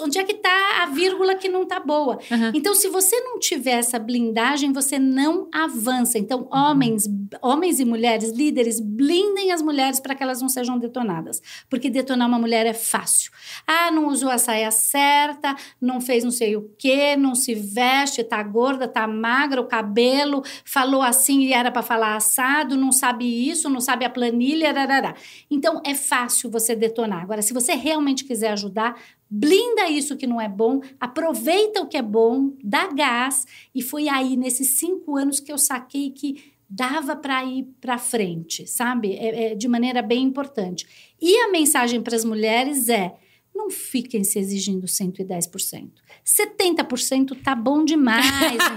onde 0.00 0.18
é 0.18 0.24
que 0.24 0.32
está 0.32 0.82
a 0.82 0.86
vírgula 0.86 1.34
que 1.34 1.48
não 1.48 1.62
está 1.62 1.80
boa? 1.80 2.18
Uhum. 2.30 2.50
Então, 2.54 2.74
se 2.74 2.88
você 2.88 3.18
não 3.20 3.38
tiver 3.38 3.78
essa 3.78 3.98
blindagem, 3.98 4.72
você 4.72 4.98
não 4.98 5.48
avança. 5.52 6.18
Então, 6.18 6.40
uhum. 6.40 6.48
homens, 6.50 7.08
homens 7.40 7.80
e 7.80 7.84
mulheres, 7.84 8.30
líderes, 8.30 8.80
blindem 8.80 9.52
as 9.52 9.62
mulheres 9.62 10.00
para 10.00 10.14
que 10.14 10.22
elas 10.22 10.40
não 10.40 10.48
sejam 10.48 10.78
detonadas. 10.78 11.42
Porque 11.68 11.90
detonar 11.90 12.28
uma 12.28 12.38
mulher 12.38 12.66
é 12.66 12.74
fácil. 12.74 13.32
Ah, 13.66 13.90
não 13.90 14.08
usou 14.08 14.30
a 14.30 14.38
saia 14.38 14.70
certa, 14.70 15.54
não 15.80 16.00
fez 16.00 16.24
não 16.24 16.30
sei 16.30 16.56
o 16.56 16.70
quê, 16.78 17.16
não 17.16 17.34
se 17.34 17.54
veste, 17.54 18.24
tá 18.24 18.42
gorda, 18.42 18.88
tá 18.88 19.06
magra, 19.06 19.60
o 19.60 19.66
cabelo 19.66 20.42
falou 20.64 21.02
assim 21.02 21.40
e 21.42 21.52
era 21.52 21.70
para 21.70 21.82
falar 21.82 22.16
assado, 22.16 22.76
não 22.76 22.92
sabe 22.92 23.24
isso, 23.24 23.68
não 23.68 23.80
sabe 23.80 24.04
a 24.04 24.10
planilha, 24.10 24.72
rarará. 24.72 25.14
Então, 25.50 25.80
é 25.84 25.94
fácil 25.94 26.50
você 26.50 26.74
detonar. 26.74 27.22
Agora, 27.22 27.42
se 27.42 27.52
você 27.52 27.72
realmente 27.74 28.24
quiser 28.24 28.52
ajudar, 28.52 28.96
blinda 29.34 29.88
isso 29.88 30.14
que 30.14 30.26
não 30.26 30.38
é 30.38 30.46
bom, 30.46 30.82
aproveita 31.00 31.80
o 31.80 31.86
que 31.86 31.96
é 31.96 32.02
bom, 32.02 32.52
dá 32.62 32.88
gás. 32.88 33.46
E 33.74 33.80
foi 33.80 34.06
aí, 34.06 34.36
nesses 34.36 34.78
cinco 34.78 35.16
anos, 35.16 35.40
que 35.40 35.50
eu 35.50 35.56
saquei 35.56 36.10
que 36.10 36.52
dava 36.68 37.16
para 37.16 37.42
ir 37.42 37.66
para 37.80 37.96
frente, 37.96 38.66
sabe? 38.66 39.14
É, 39.14 39.52
é, 39.52 39.54
de 39.54 39.66
maneira 39.66 40.02
bem 40.02 40.22
importante. 40.22 40.86
E 41.20 41.34
a 41.38 41.50
mensagem 41.50 42.02
para 42.02 42.14
as 42.14 42.26
mulheres 42.26 42.90
é: 42.90 43.14
não 43.62 43.70
fiquem 43.70 44.24
se 44.24 44.38
exigindo 44.38 44.86
110%. 44.86 45.90
70% 46.24 47.42
tá 47.42 47.54
bom 47.54 47.84
demais, 47.84 48.26
entendeu? 48.26 48.72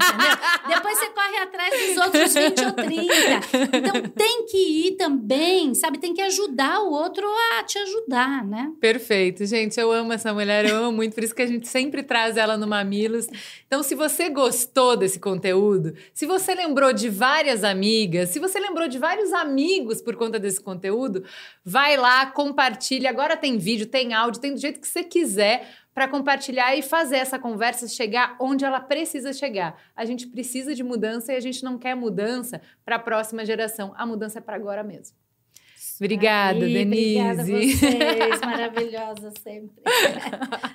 Depois 0.67 0.97
você 0.97 1.09
corre 1.09 1.37
atrás 1.37 1.87
dos 1.87 2.05
outros 2.05 2.33
20 2.33 2.65
ou 2.65 2.71
30. 2.73 3.77
Então 3.77 4.01
tem 4.09 4.45
que 4.45 4.87
ir 4.87 4.91
também, 4.91 5.73
sabe? 5.73 5.97
Tem 5.97 6.13
que 6.13 6.21
ajudar 6.21 6.81
o 6.81 6.91
outro 6.91 7.25
a 7.57 7.63
te 7.63 7.77
ajudar, 7.79 8.45
né? 8.45 8.71
Perfeito, 8.79 9.45
gente. 9.45 9.79
Eu 9.79 9.91
amo 9.91 10.13
essa 10.13 10.33
mulher, 10.33 10.65
eu 10.65 10.75
amo 10.77 10.91
muito, 10.91 11.13
por 11.15 11.23
isso 11.23 11.35
que 11.35 11.41
a 11.41 11.47
gente 11.47 11.67
sempre 11.67 12.03
traz 12.03 12.37
ela 12.37 12.57
no 12.57 12.67
Mamilos. 12.67 13.27
Então, 13.67 13.81
se 13.81 13.95
você 13.95 14.29
gostou 14.29 14.95
desse 14.95 15.19
conteúdo, 15.19 15.95
se 16.13 16.25
você 16.25 16.53
lembrou 16.53 16.93
de 16.93 17.09
várias 17.09 17.63
amigas, 17.63 18.29
se 18.29 18.39
você 18.39 18.59
lembrou 18.59 18.87
de 18.87 18.97
vários 18.97 19.33
amigos 19.33 20.01
por 20.01 20.15
conta 20.15 20.39
desse 20.39 20.61
conteúdo, 20.61 21.23
vai 21.63 21.97
lá, 21.97 22.27
compartilha. 22.27 23.09
Agora 23.09 23.35
tem 23.35 23.57
vídeo, 23.57 23.85
tem 23.85 24.13
áudio, 24.13 24.41
tem 24.41 24.53
do 24.53 24.59
jeito 24.59 24.74
que 24.79 24.87
você 24.87 25.03
quiser 25.03 25.67
para 25.93 26.07
compartilhar 26.07 26.75
e 26.75 26.81
fazer 26.81 27.17
essa 27.17 27.39
conversa 27.39 27.87
chegar 27.87 28.35
onde 28.39 28.65
ela 28.65 28.79
precisa 28.79 29.31
chegar. 29.31 29.81
A 29.95 30.03
gente 30.03 30.27
precisa 30.27 30.75
de 30.75 30.83
mudança 30.83 31.31
e 31.33 31.35
a 31.35 31.39
gente 31.39 31.63
não 31.63 31.77
quer 31.77 31.95
mudança 31.95 32.61
para 32.83 32.97
a 32.97 32.99
próxima 32.99 33.45
geração. 33.45 33.93
A 33.95 34.05
mudança 34.05 34.39
é 34.39 34.41
para 34.41 34.55
agora 34.55 34.83
mesmo. 34.83 35.15
Obrigada, 35.99 36.65
Aí, 36.65 36.73
Denise. 36.73 37.19
Obrigada 37.19 37.41
a 37.41 37.45
vocês, 37.45 38.41
maravilhosa 38.45 39.31
sempre. 39.41 39.81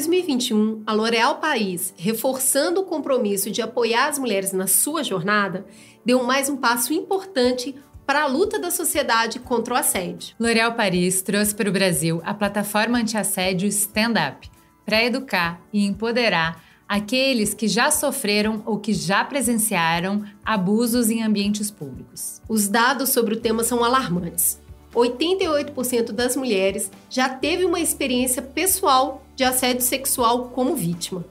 2021, 0.00 0.82
a 0.86 0.94
L'Oréal 0.94 1.40
País, 1.40 1.92
reforçando 1.98 2.80
o 2.80 2.84
compromisso 2.84 3.50
de 3.50 3.60
apoiar 3.60 4.08
as 4.08 4.18
mulheres 4.18 4.50
na 4.52 4.66
sua 4.66 5.04
jornada, 5.04 5.66
deu 6.04 6.22
mais 6.22 6.48
um 6.48 6.56
passo 6.56 6.94
importante 6.94 7.74
para 8.06 8.22
a 8.22 8.26
luta 8.26 8.58
da 8.58 8.70
sociedade 8.70 9.38
contra 9.38 9.74
o 9.74 9.76
assédio. 9.76 10.34
L'Oréal 10.40 10.72
Paris 10.72 11.20
trouxe 11.20 11.54
para 11.54 11.68
o 11.68 11.72
Brasil 11.72 12.22
a 12.24 12.32
plataforma 12.32 12.98
anti-assédio 12.98 13.68
Stand 13.68 14.14
Up 14.14 14.50
para 14.86 15.04
educar 15.04 15.60
e 15.70 15.84
empoderar 15.84 16.64
aqueles 16.88 17.52
que 17.52 17.68
já 17.68 17.90
sofreram 17.90 18.62
ou 18.64 18.78
que 18.78 18.94
já 18.94 19.22
presenciaram 19.22 20.24
abusos 20.44 21.10
em 21.10 21.22
ambientes 21.22 21.70
públicos. 21.70 22.40
Os 22.48 22.68
dados 22.68 23.10
sobre 23.10 23.34
o 23.34 23.40
tema 23.40 23.62
são 23.62 23.84
alarmantes. 23.84 24.59
88% 24.94 26.12
das 26.12 26.36
mulheres 26.36 26.90
já 27.08 27.28
teve 27.28 27.64
uma 27.64 27.80
experiência 27.80 28.42
pessoal 28.42 29.22
de 29.36 29.44
assédio 29.44 29.82
sexual 29.82 30.48
como 30.48 30.74
vítima. 30.74 31.24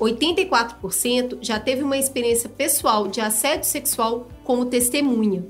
84% 0.00 1.38
já 1.40 1.60
teve 1.60 1.82
uma 1.82 1.96
experiência 1.96 2.48
pessoal 2.48 3.08
de 3.08 3.20
assédio 3.20 3.64
sexual 3.66 4.28
como 4.44 4.66
testemunha. 4.66 5.44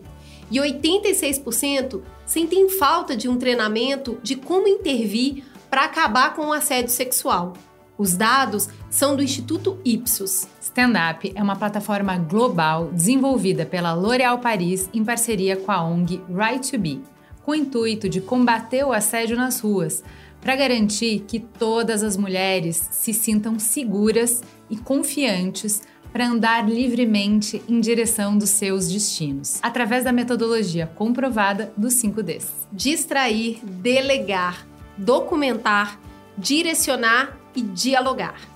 E 0.51 0.59
86% 0.59 2.03
sentem 2.27 2.69
falta 2.69 3.17
de 3.17 3.29
um 3.29 3.39
treinamento 3.39 4.19
de 4.23 4.37
como 4.37 4.69
intervir 4.69 5.45
para 5.71 5.85
acabar 5.85 6.35
com 6.35 6.47
o 6.47 6.53
assédio 6.53 6.91
sexual. 6.91 7.55
Os 7.97 8.15
dados 8.15 8.69
são 8.91 9.15
do 9.15 9.23
Instituto 9.23 9.79
Ipsos. 9.85 10.47
Stand 10.61 10.93
Up 11.11 11.33
é 11.35 11.43
uma 11.43 11.57
plataforma 11.57 12.17
global 12.19 12.91
desenvolvida 12.93 13.65
pela 13.65 13.95
L'Oréal 13.95 14.39
Paris 14.39 14.89
em 14.93 15.05
parceria 15.05 15.57
com 15.57 15.71
a 15.71 15.83
ONG 15.83 16.21
Right 16.29 16.71
to 16.71 16.79
Be, 16.79 17.01
com 17.45 17.53
o 17.53 17.55
intuito 17.55 18.09
de 18.09 18.21
combater 18.21 18.85
o 18.85 18.93
assédio 18.93 19.37
nas 19.37 19.61
ruas, 19.61 20.03
para 20.41 20.57
garantir 20.57 21.21
que 21.21 21.39
todas 21.39 22.03
as 22.03 22.17
mulheres 22.17 22.89
se 22.91 23.15
sintam 23.15 23.59
seguras 23.59 24.43
e 24.69 24.77
confiantes 24.77 25.83
para 26.13 26.27
andar 26.27 26.69
livremente 26.69 27.63
em 27.69 27.81
direção 27.81 28.37
dos 28.37 28.51
seus 28.51 28.89
destinos, 28.89 29.59
através 29.63 30.05
da 30.05 30.13
metodologia 30.13 30.87
comprovada 30.87 31.73
dos 31.77 31.95
5Ds: 31.95 32.49
distrair, 32.73 33.61
delegar, 33.65 34.67
documentar, 34.97 35.99
direcionar 36.37 37.39
e 37.55 37.63
dialogar. 37.63 38.53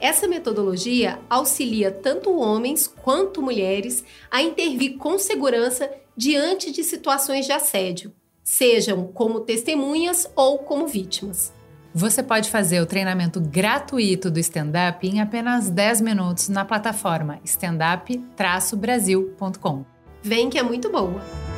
Essa 0.00 0.26
metodologia 0.26 1.18
auxilia 1.30 1.90
tanto 1.90 2.34
homens 2.36 2.86
quanto 2.86 3.42
mulheres 3.42 4.04
a 4.30 4.42
intervir 4.42 4.96
com 4.96 5.18
segurança 5.18 5.90
diante 6.16 6.70
de 6.70 6.84
situações 6.84 7.46
de 7.46 7.52
assédio, 7.52 8.12
sejam 8.44 9.08
como 9.08 9.40
testemunhas 9.40 10.30
ou 10.36 10.58
como 10.58 10.86
vítimas. 10.86 11.52
Você 11.94 12.22
pode 12.22 12.50
fazer 12.50 12.80
o 12.80 12.86
treinamento 12.86 13.40
gratuito 13.40 14.30
do 14.30 14.38
stand-up 14.40 15.06
em 15.06 15.20
apenas 15.20 15.70
10 15.70 16.00
minutos 16.00 16.48
na 16.48 16.64
plataforma 16.64 17.38
standup-brasil.com. 17.44 19.84
Vem 20.22 20.50
que 20.50 20.58
é 20.58 20.62
muito 20.62 20.90
boa! 20.90 21.53